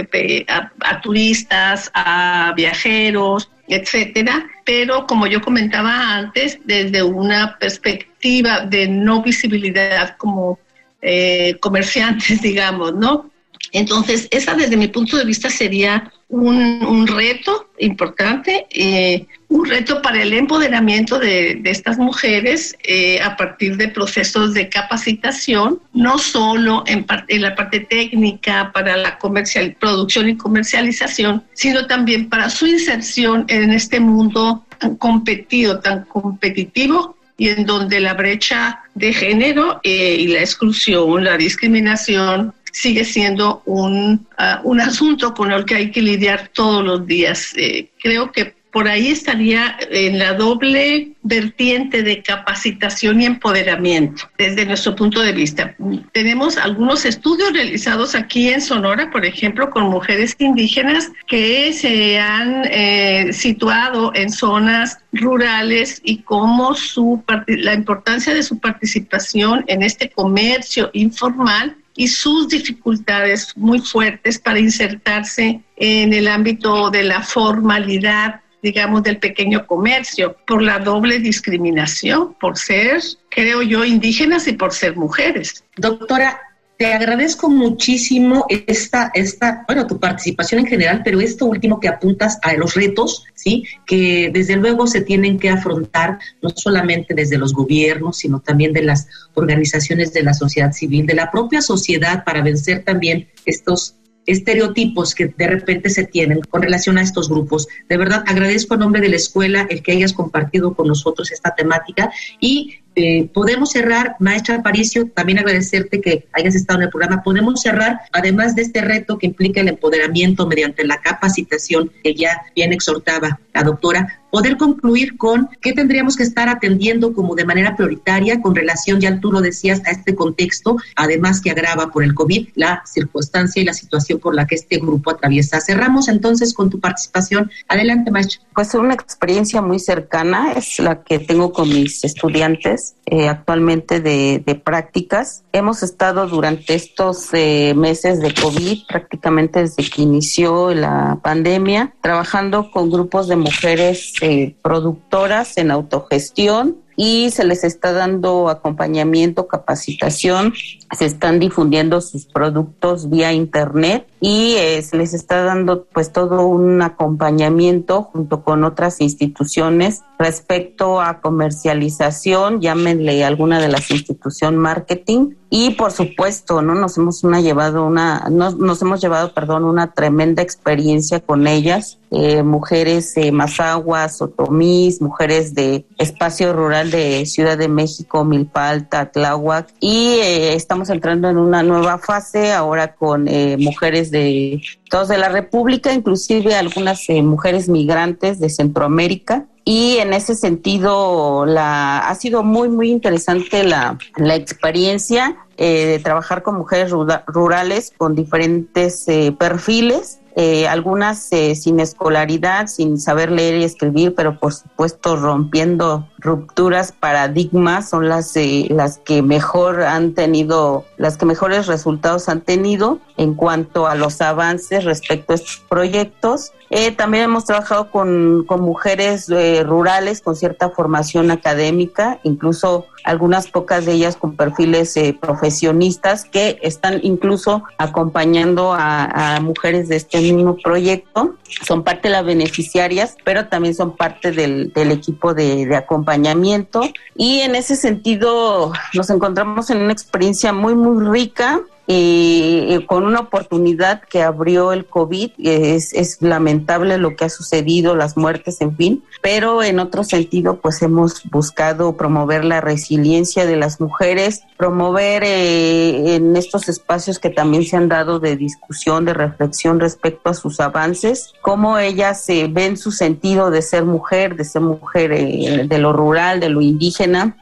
a 0.81 1.01
turistas, 1.01 1.91
a 1.93 2.53
viajeros, 2.55 3.51
etcétera, 3.67 4.45
pero 4.65 5.05
como 5.07 5.27
yo 5.27 5.41
comentaba 5.41 6.15
antes, 6.15 6.59
desde 6.65 7.03
una 7.03 7.57
perspectiva 7.59 8.65
de 8.65 8.87
no 8.87 9.21
visibilidad 9.21 10.15
como 10.17 10.59
eh, 11.01 11.57
comerciantes, 11.59 12.41
digamos, 12.41 12.93
¿no? 12.95 13.32
Entonces, 13.73 14.27
esa 14.29 14.53
desde 14.53 14.77
mi 14.77 14.87
punto 14.87 15.17
de 15.17 15.25
vista 15.25 15.49
sería 15.49 16.11
un, 16.29 17.07
reto 17.07 17.69
importante, 17.79 18.67
eh, 18.69 19.25
un 19.49 19.65
reto 19.65 20.01
para 20.01 20.21
el 20.21 20.33
empoderamiento 20.33 21.17
de, 21.17 21.59
estas 21.65 21.97
mujeres 21.97 22.75
eh, 22.83 23.19
a 23.21 23.35
partir 23.35 23.75
de 23.77 23.87
procesos 23.87 24.53
de 24.53 24.69
capacitación, 24.69 25.79
no 25.91 26.19
solo 26.19 26.83
en, 26.85 27.05
en 27.27 27.41
la 27.41 27.55
parte 27.55 27.79
técnica 27.79 28.71
para 28.71 28.95
la 28.95 29.17
comercial, 29.17 29.75
producción 29.79 30.29
y 30.29 30.37
comercialización, 30.37 31.43
sino 31.53 31.87
también 31.87 32.29
para 32.29 32.51
su 32.51 32.67
inserción 32.67 33.45
en 33.47 33.71
este 33.71 33.99
mundo 33.99 34.65
tan 34.77 34.95
competido, 34.97 35.79
tan 35.79 36.05
competitivo 36.05 37.17
y 37.37 37.49
en 37.49 37.65
donde 37.65 37.99
la 37.99 38.13
brecha 38.13 38.83
de 38.93 39.13
género 39.13 39.79
eh, 39.83 40.15
y 40.19 40.27
la 40.27 40.39
exclusión, 40.41 41.23
la 41.23 41.37
discriminación 41.37 42.53
sigue 42.73 43.05
siendo 43.05 43.61
un, 43.65 44.27
ah, 44.37 44.59
un 44.63 44.81
asunto 44.81 45.33
con 45.33 45.51
el 45.51 45.63
que 45.63 45.75
hay 45.75 45.91
que 45.91 46.01
lidiar 46.01 46.49
todos 46.53 46.83
los 46.83 47.05
días. 47.07 47.53
Eh, 47.55 47.89
creo 48.01 48.31
que 48.31 48.55
por 48.73 48.87
ahí 48.87 49.09
estaría 49.09 49.77
en 49.91 50.17
la 50.17 50.33
doble 50.33 51.11
vertiente 51.21 52.01
de 52.01 52.23
capacitación 52.23 53.21
y 53.21 53.25
empoderamiento 53.27 54.23
desde 54.35 54.65
nuestro 54.65 54.95
punto 54.95 55.21
de 55.21 55.31
vista. 55.31 55.75
Tenemos 56.11 56.57
algunos 56.57 57.05
estudios 57.05 57.53
realizados 57.53 58.15
aquí 58.15 58.49
en 58.49 58.61
Sonora, 58.61 59.11
por 59.11 59.25
ejemplo, 59.25 59.69
con 59.69 59.83
mujeres 59.83 60.35
indígenas 60.39 61.11
que 61.27 61.71
se 61.71 62.19
han 62.19 62.63
eh, 62.65 63.31
situado 63.31 64.11
en 64.15 64.31
zonas 64.31 64.97
rurales 65.11 66.01
y 66.03 66.23
cómo 66.23 66.73
su, 66.73 67.23
la 67.45 67.75
importancia 67.75 68.33
de 68.33 68.41
su 68.41 68.57
participación 68.57 69.63
en 69.67 69.83
este 69.83 70.09
comercio 70.09 70.89
informal 70.93 71.77
y 71.95 72.07
sus 72.07 72.47
dificultades 72.47 73.55
muy 73.55 73.79
fuertes 73.79 74.39
para 74.39 74.59
insertarse 74.59 75.61
en 75.75 76.13
el 76.13 76.27
ámbito 76.27 76.89
de 76.89 77.03
la 77.03 77.21
formalidad, 77.21 78.41
digamos, 78.61 79.03
del 79.03 79.17
pequeño 79.17 79.67
comercio, 79.67 80.37
por 80.47 80.61
la 80.61 80.79
doble 80.79 81.19
discriminación, 81.19 82.33
por 82.39 82.57
ser, 82.57 83.01
creo 83.29 83.61
yo, 83.61 83.83
indígenas 83.83 84.47
y 84.47 84.53
por 84.53 84.73
ser 84.73 84.95
mujeres. 84.95 85.63
Doctora, 85.75 86.39
te 86.77 86.93
agradezco 86.93 87.49
muchísimo 87.49 88.45
esta, 88.49 89.11
esta, 89.13 89.63
bueno, 89.67 89.85
tu 89.85 89.99
participación 89.99 90.61
en 90.61 90.67
general, 90.67 91.01
pero 91.03 91.21
esto 91.21 91.45
último 91.45 91.79
que 91.79 91.87
apuntas 91.87 92.39
a 92.41 92.53
los 92.53 92.73
retos, 92.73 93.25
¿sí? 93.35 93.63
Que 93.85 94.31
desde 94.33 94.55
luego 94.55 94.87
se 94.87 95.01
tienen 95.01 95.39
que 95.39 95.49
afrontar 95.49 96.19
no 96.41 96.49
solamente 96.49 97.13
desde 97.13 97.37
los 97.37 97.53
gobiernos, 97.53 98.17
sino 98.17 98.39
también 98.39 98.73
de 98.73 98.81
las 98.81 99.07
organizaciones 99.35 100.13
de 100.13 100.23
la 100.23 100.33
sociedad 100.33 100.71
civil, 100.71 101.05
de 101.05 101.13
la 101.13 101.31
propia 101.31 101.61
sociedad 101.61 102.23
para 102.23 102.41
vencer 102.41 102.83
también 102.83 103.29
estos 103.45 103.95
estereotipos 104.25 105.15
que 105.15 105.27
de 105.27 105.47
repente 105.47 105.89
se 105.89 106.05
tienen 106.05 106.41
con 106.41 106.61
relación 106.61 106.97
a 106.97 107.01
estos 107.01 107.29
grupos. 107.29 107.67
De 107.89 107.97
verdad, 107.97 108.23
agradezco 108.25 108.73
a 108.73 108.77
nombre 108.77 109.01
de 109.01 109.09
la 109.09 109.17
escuela 109.17 109.67
el 109.69 109.83
que 109.83 109.91
hayas 109.91 110.13
compartido 110.13 110.73
con 110.73 110.87
nosotros 110.87 111.31
esta 111.31 111.53
temática 111.55 112.11
y 112.39 112.82
eh, 112.95 113.29
podemos 113.33 113.71
cerrar, 113.71 114.15
maestra 114.19 114.55
Aparicio, 114.55 115.09
también 115.09 115.39
agradecerte 115.39 116.01
que 116.01 116.27
hayas 116.31 116.55
estado 116.55 116.79
en 116.79 116.83
el 116.83 116.89
programa. 116.89 117.23
Podemos 117.23 117.61
cerrar, 117.61 118.01
además 118.11 118.55
de 118.55 118.63
este 118.63 118.81
reto 118.81 119.17
que 119.17 119.27
implica 119.27 119.61
el 119.61 119.69
empoderamiento 119.69 120.47
mediante 120.47 120.85
la 120.85 120.97
capacitación 120.97 121.91
que 122.03 122.13
ya 122.13 122.43
bien 122.55 122.73
exhortaba 122.73 123.39
la 123.53 123.63
doctora, 123.63 124.22
poder 124.33 124.57
concluir 124.57 125.15
con 125.15 125.47
qué 125.61 125.73
tendríamos 125.73 126.15
que 126.15 126.23
estar 126.23 126.49
atendiendo 126.49 127.13
como 127.13 127.35
de 127.35 127.45
manera 127.45 127.75
prioritaria 127.75 128.41
con 128.41 128.55
relación, 128.55 128.99
ya 128.99 129.19
tú 129.19 129.31
lo 129.31 129.41
decías, 129.41 129.83
a 129.85 129.91
este 129.91 130.15
contexto, 130.15 130.77
además 130.95 131.39
que 131.39 131.51
agrava 131.51 131.91
por 131.91 132.03
el 132.03 132.15
COVID 132.15 132.47
la 132.55 132.81
circunstancia 132.83 133.61
y 133.61 133.65
la 133.65 133.75
situación 133.75 134.17
por 134.17 134.33
la 134.33 134.47
que 134.47 134.55
este 134.55 134.77
grupo 134.77 135.11
atraviesa. 135.11 135.61
Cerramos 135.61 136.07
entonces 136.07 136.55
con 136.55 136.71
tu 136.71 136.79
participación. 136.79 137.51
Adelante, 137.67 138.09
maestra. 138.09 138.41
Pues 138.55 138.73
una 138.73 138.95
experiencia 138.95 139.61
muy 139.61 139.77
cercana 139.77 140.53
es 140.53 140.79
la 140.79 141.03
que 141.03 141.19
tengo 141.19 141.53
con 141.53 141.69
mis 141.69 142.03
estudiantes 142.03 142.95
eh, 143.05 143.27
actualmente 143.27 143.99
de, 143.99 144.61
prácticas. 144.63 145.43
Hemos 145.51 145.83
estado 145.83 146.25
durante 146.27 146.73
estos 146.73 147.29
eh, 147.33 147.73
meses 147.75 148.19
de 148.19 148.33
COVID, 148.33 148.87
prácticamente 148.87 149.59
desde 149.59 149.87
que 149.87 150.01
inició 150.01 150.73
la 150.73 151.19
pandemia, 151.21 151.93
trabajando 152.01 152.71
con 152.71 152.89
grupos 152.89 153.27
de 153.27 153.35
mujeres 153.35 154.13
eh, 154.25 154.55
productoras 154.61 155.57
en 155.57 155.69
autogestión 155.69 156.77
y 156.95 157.29
se 157.31 157.43
les 157.43 157.63
está 157.63 157.91
dando 157.91 158.49
acompañamiento, 158.49 159.47
capacitación, 159.47 160.53
se 160.91 161.05
están 161.05 161.39
difundiendo 161.39 162.01
sus 162.01 162.25
productos 162.25 163.09
vía 163.09 163.33
internet 163.33 164.07
y 164.19 164.55
eh, 164.57 164.81
se 164.81 164.97
les 164.97 165.13
está 165.13 165.43
dando 165.43 165.85
pues 165.85 166.11
todo 166.11 166.45
un 166.45 166.81
acompañamiento 166.81 168.03
junto 168.03 168.43
con 168.43 168.63
otras 168.63 169.01
instituciones 169.01 170.01
respecto 170.17 171.01
a 171.01 171.19
comercialización, 171.19 172.61
llámenle 172.61 173.25
alguna 173.25 173.59
de 173.59 173.67
las 173.67 173.91
instituciones 173.91 174.59
marketing 174.59 175.35
y 175.49 175.71
por 175.71 175.91
supuesto, 175.91 176.61
¿no? 176.61 176.73
Nos 176.73 176.97
hemos 176.97 177.23
una 177.23 177.41
llevado 177.41 177.85
una 177.85 178.27
nos, 178.31 178.57
nos 178.57 178.81
hemos 178.81 179.01
llevado, 179.01 179.33
perdón, 179.33 179.65
una 179.65 179.93
tremenda 179.93 180.41
experiencia 180.41 181.19
con 181.19 181.45
ellas, 181.45 181.99
eh, 182.11 182.43
mujeres 182.43 183.15
eh, 183.17 183.31
mazaguas, 183.31 184.21
otomís, 184.21 185.01
mujeres 185.01 185.53
de 185.53 185.85
espacios 185.97 186.55
rurales 186.55 186.82
de 186.91 187.25
Ciudad 187.25 187.57
de 187.57 187.67
México, 187.67 188.23
Milpalta, 188.23 189.11
Tláhuac 189.11 189.73
y 189.79 190.15
eh, 190.21 190.53
estamos 190.53 190.89
entrando 190.89 191.29
en 191.29 191.37
una 191.37 191.63
nueva 191.63 191.97
fase 191.97 192.51
ahora 192.51 192.95
con 192.95 193.27
eh, 193.27 193.57
mujeres 193.59 194.11
de 194.11 194.61
todos 194.89 195.07
de 195.07 195.17
la 195.17 195.29
República, 195.29 195.93
inclusive 195.93 196.55
algunas 196.55 197.09
eh, 197.09 197.21
mujeres 197.21 197.69
migrantes 197.69 198.39
de 198.39 198.49
Centroamérica 198.49 199.45
y 199.65 199.97
en 199.97 200.13
ese 200.13 200.35
sentido 200.35 201.45
la 201.45 201.99
ha 201.99 202.15
sido 202.15 202.43
muy 202.43 202.69
muy 202.69 202.91
interesante 202.91 203.63
la, 203.63 203.97
la 204.17 204.35
experiencia 204.35 205.37
de 205.57 206.01
trabajar 206.03 206.43
con 206.43 206.57
mujeres 206.57 206.91
rurales 206.91 207.93
con 207.95 208.15
diferentes 208.15 209.05
perfiles 209.37 210.19
eh, 210.35 210.67
algunas 210.67 211.31
eh, 211.31 211.53
sin 211.53 211.79
escolaridad, 211.79 212.65
sin 212.65 212.99
saber 212.99 213.31
leer 213.31 213.57
y 213.57 213.63
escribir, 213.63 214.15
pero 214.15 214.39
por 214.39 214.53
supuesto 214.53 215.15
rompiendo 215.15 216.07
rupturas, 216.17 216.91
paradigmas, 216.91 217.89
son 217.89 218.09
las, 218.09 218.35
eh, 218.35 218.65
las 218.69 218.97
que 218.97 219.21
mejor 219.21 219.83
han 219.83 220.15
tenido, 220.15 220.85
las 220.97 221.17
que 221.17 221.27
mejores 221.27 221.67
resultados 221.67 222.29
han 222.29 222.41
tenido 222.41 222.99
en 223.17 223.35
cuanto 223.35 223.85
a 223.85 223.93
los 223.93 224.21
avances 224.21 224.85
respecto 224.85 225.33
a 225.33 225.35
estos 225.35 225.61
proyectos. 225.69 226.51
También 226.97 227.25
hemos 227.25 227.45
trabajado 227.45 227.91
con, 227.91 228.45
mujeres 228.47 229.29
rurales 229.63 230.21
con 230.21 230.35
cierta 230.35 230.69
formación 230.69 231.29
académica, 231.31 232.19
incluso 232.23 232.87
algunas 233.03 233.47
pocas 233.47 233.85
de 233.85 233.93
ellas 233.93 234.15
con 234.15 234.35
perfiles 234.35 234.95
eh, 234.97 235.17
profesionistas 235.19 236.25
que 236.25 236.57
están 236.61 236.99
incluso 237.03 237.63
acompañando 237.77 238.73
a, 238.73 239.39
mujeres 239.41 239.89
de 239.89 239.97
este 239.97 240.19
mismo 240.19 240.57
proyecto. 240.57 241.35
Son 241.65 241.83
parte 241.83 242.07
de 242.07 242.13
las 242.13 242.25
beneficiarias, 242.25 243.15
pero 243.23 243.47
también 243.47 243.75
son 243.75 243.95
parte 243.95 244.31
del, 244.31 244.71
equipo 244.75 245.33
de, 245.33 245.65
de, 245.65 245.75
acompañamiento. 245.75 246.81
Y 247.15 247.39
en 247.39 247.55
ese 247.55 247.75
sentido 247.75 248.71
nos 248.93 249.09
encontramos 249.09 249.69
en 249.69 249.79
una 249.79 249.93
experiencia 249.93 250.53
muy, 250.53 250.75
muy 250.75 251.05
rica 251.11 251.61
y 251.85 252.79
con 252.87 253.03
una 253.03 253.19
oportunidad 253.19 254.01
que 254.01 254.21
abrió 254.21 254.71
el 254.71 254.85
COVID. 254.85 255.31
Es, 255.37 255.93
es, 255.93 256.21
lamentable 256.21 256.97
lo 256.97 257.15
que 257.15 257.25
ha 257.25 257.29
sucedido, 257.29 257.95
las 257.95 258.15
muertes, 258.15 258.61
en 258.61 258.75
fin, 258.75 259.03
pero 259.21 259.63
en 259.63 259.79
otro 259.79 260.03
sentido, 260.03 260.59
pues 260.61 260.81
hemos 260.81 261.23
buscado 261.29 261.97
promover 261.97 262.45
la 262.45 262.61
resiliencia 262.61 263.45
de 263.45 263.57
las 263.57 263.81
mujeres, 263.81 264.43
promover 264.57 265.23
eh, 265.25 266.15
en 266.15 266.35
estos 266.35 266.69
espacios 266.69 267.19
que 267.19 267.29
también 267.29 267.65
se 267.65 267.75
han 267.75 267.89
dado 267.89 268.19
de 268.19 268.35
discusión, 268.37 269.05
de 269.05 269.13
reflexión 269.13 269.79
respecto 269.79 270.29
a 270.29 270.33
sus 270.33 270.59
avances, 270.59 271.33
cómo 271.41 271.77
ellas 271.77 272.23
se 272.23 272.47
ven 272.47 272.77
su 272.77 272.91
sentido 272.91 273.51
de 273.51 273.61
ser 273.61 273.83
mujer, 273.83 274.35
de 274.35 274.45
ser 274.45 274.61
mujer 274.61 275.11
eh, 275.11 275.65
de 275.67 275.77
lo 275.77 275.93
rural, 275.93 276.39
de 276.39 276.49
lo 276.49 276.61
indígena, 276.61 277.35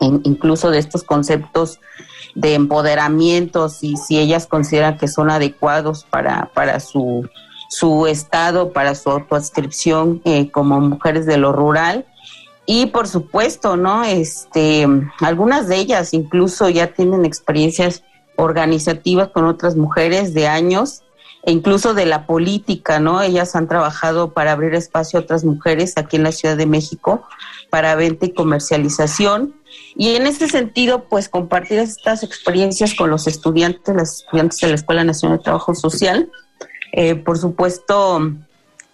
incluso 0.00 0.70
de 0.70 0.78
estos 0.78 1.02
conceptos 1.02 1.80
de 2.34 2.54
empoderamiento, 2.54 3.68
y 3.80 3.96
si 3.96 4.18
ellas 4.18 4.46
consideran 4.46 4.98
que 4.98 5.08
son 5.08 5.30
adecuados 5.30 6.04
para, 6.04 6.50
para 6.54 6.80
su, 6.80 7.28
su 7.68 8.06
estado, 8.06 8.72
para 8.72 8.94
su 8.94 9.10
autoascripción 9.10 10.22
eh, 10.24 10.50
como 10.50 10.80
mujeres 10.80 11.26
de 11.26 11.36
lo 11.36 11.52
rural. 11.52 12.06
Y 12.66 12.86
por 12.86 13.08
supuesto, 13.08 13.76
¿no? 13.76 14.04
Este, 14.04 14.86
algunas 15.20 15.68
de 15.68 15.76
ellas 15.76 16.12
incluso 16.12 16.68
ya 16.68 16.88
tienen 16.88 17.24
experiencias 17.24 18.04
organizativas 18.36 19.28
con 19.28 19.46
otras 19.46 19.74
mujeres 19.74 20.34
de 20.34 20.46
años 20.46 21.02
e 21.44 21.52
incluso 21.52 21.94
de 21.94 22.06
la 22.06 22.26
política, 22.26 23.00
¿no? 23.00 23.22
Ellas 23.22 23.56
han 23.56 23.68
trabajado 23.68 24.32
para 24.32 24.52
abrir 24.52 24.74
espacio 24.74 25.18
a 25.18 25.22
otras 25.22 25.44
mujeres 25.44 25.94
aquí 25.96 26.16
en 26.16 26.24
la 26.24 26.32
Ciudad 26.32 26.56
de 26.56 26.66
México 26.66 27.22
para 27.70 27.94
venta 27.94 28.26
y 28.26 28.34
comercialización. 28.34 29.54
Y 29.96 30.14
en 30.14 30.26
ese 30.26 30.48
sentido, 30.48 31.04
pues 31.08 31.28
compartir 31.28 31.78
estas 31.78 32.22
experiencias 32.22 32.94
con 32.94 33.10
los 33.10 33.26
estudiantes, 33.26 33.94
las 33.94 34.18
estudiantes 34.20 34.60
de 34.60 34.68
la 34.68 34.74
Escuela 34.74 35.04
Nacional 35.04 35.38
de 35.38 35.44
Trabajo 35.44 35.74
Social, 35.74 36.30
eh, 36.92 37.16
por 37.16 37.38
supuesto, 37.38 38.32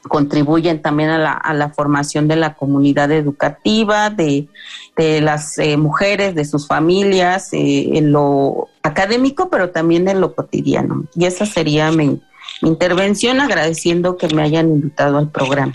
contribuyen 0.09 0.83
también 0.83 1.11
a 1.11 1.19
la, 1.19 1.33
a 1.33 1.55
la, 1.55 1.71
formación 1.71 2.29
de 2.29 2.37
la 2.37 2.55
comunidad 2.55 3.11
educativa, 3.13 4.11
de, 4.11 4.49
de 4.97 5.21
las 5.21 5.59
eh, 5.59 5.77
mujeres, 5.77 6.35
de 6.35 6.45
sus 6.45 6.67
familias, 6.67 7.53
eh, 7.53 7.91
en 7.95 8.13
lo 8.13 8.69
académico, 8.83 9.49
pero 9.51 9.71
también 9.71 10.09
en 10.09 10.21
lo 10.21 10.35
cotidiano. 10.35 11.05
Y 11.15 11.25
esa 11.27 11.47
sería 11.47 11.91
mi 11.91 12.21
intervención, 12.63 13.41
agradeciendo 13.41 14.17
que 14.17 14.29
me 14.35 14.43
hayan 14.43 14.71
invitado 14.71 15.19
al 15.19 15.31
programa. 15.31 15.73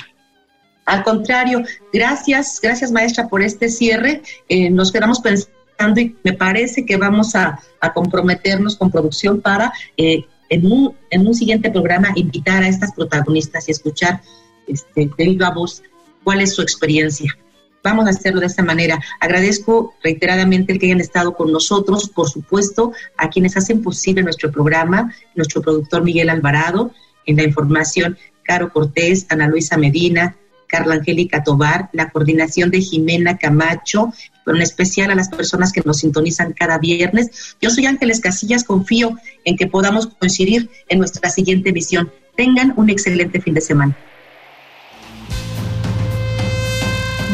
Al 0.89 1.03
contrario, 1.03 1.61
gracias, 1.93 2.59
gracias 2.61 2.91
maestra 2.91 3.27
por 3.27 3.43
este 3.43 3.69
cierre. 3.69 4.23
Eh, 4.47 4.71
nos 4.71 4.91
quedamos 4.91 5.19
pensando 5.19 6.01
y 6.01 6.15
me 6.23 6.33
parece 6.33 6.83
que 6.83 6.97
vamos 6.97 7.35
a, 7.35 7.59
comprometernos 7.93 8.75
con 8.75 8.89
producción 8.89 9.39
para 9.39 9.71
eh, 9.97 10.25
en, 10.49 10.65
un, 10.65 10.95
en 11.11 11.27
un 11.27 11.35
siguiente 11.35 11.69
programa 11.69 12.09
invitar 12.15 12.63
a 12.63 12.67
estas 12.67 12.91
protagonistas 12.93 13.67
y 13.67 13.71
escuchar 13.71 14.21
este, 14.67 15.11
de 15.15 15.25
viva 15.25 15.51
voz 15.51 15.83
cuál 16.23 16.41
es 16.41 16.55
su 16.55 16.63
experiencia. 16.63 17.37
Vamos 17.83 18.07
a 18.07 18.09
hacerlo 18.09 18.39
de 18.39 18.47
esta 18.47 18.63
manera. 18.63 18.99
Agradezco 19.19 19.93
reiteradamente 20.03 20.73
el 20.73 20.79
que 20.79 20.87
hayan 20.87 21.01
estado 21.01 21.35
con 21.35 21.51
nosotros, 21.51 22.09
por 22.09 22.29
supuesto, 22.29 22.93
a 23.15 23.29
quienes 23.29 23.55
hacen 23.55 23.83
posible 23.83 24.23
nuestro 24.23 24.51
programa, 24.51 25.13
nuestro 25.35 25.61
productor 25.61 26.03
Miguel 26.03 26.29
Alvarado, 26.29 26.91
en 27.27 27.37
la 27.37 27.43
información, 27.43 28.17
Caro 28.43 28.73
Cortés, 28.73 29.27
Ana 29.29 29.47
Luisa 29.47 29.77
Medina, 29.77 30.35
Carla 30.69 30.95
Angélica 30.95 31.43
Tobar, 31.43 31.89
la 31.91 32.09
coordinación 32.09 32.69
de 32.69 32.79
Jimena 32.81 33.37
Camacho, 33.37 34.13
pero 34.45 34.55
en 34.55 34.63
especial 34.63 35.11
a 35.11 35.15
las 35.15 35.29
personas 35.29 35.73
que 35.73 35.81
nos 35.83 35.97
sintonizan 35.97 36.53
cada 36.53 36.77
viernes. 36.77 37.55
Yo 37.61 37.69
soy 37.69 37.85
Ángeles 37.87 38.21
Casillas, 38.21 38.63
confío 38.63 39.17
en 39.43 39.57
que 39.57 39.67
podamos 39.67 40.07
coincidir 40.07 40.69
en 40.87 40.99
nuestra 40.99 41.29
siguiente 41.29 41.71
emisión. 41.71 42.11
Tengan 42.37 42.73
un 42.77 42.89
excelente 42.89 43.41
fin 43.41 43.53
de 43.53 43.61
semana. 43.61 43.97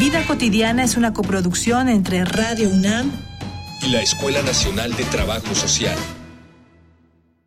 Vida 0.00 0.24
cotidiana 0.26 0.84
es 0.84 0.96
una 0.96 1.12
coproducción 1.12 1.88
entre 1.88 2.24
Radio 2.24 2.68
UNAM 2.68 3.10
y 3.82 3.90
la 3.90 4.02
Escuela 4.02 4.42
Nacional 4.42 4.94
de 4.94 5.04
Trabajo 5.04 5.54
Social. 5.54 5.96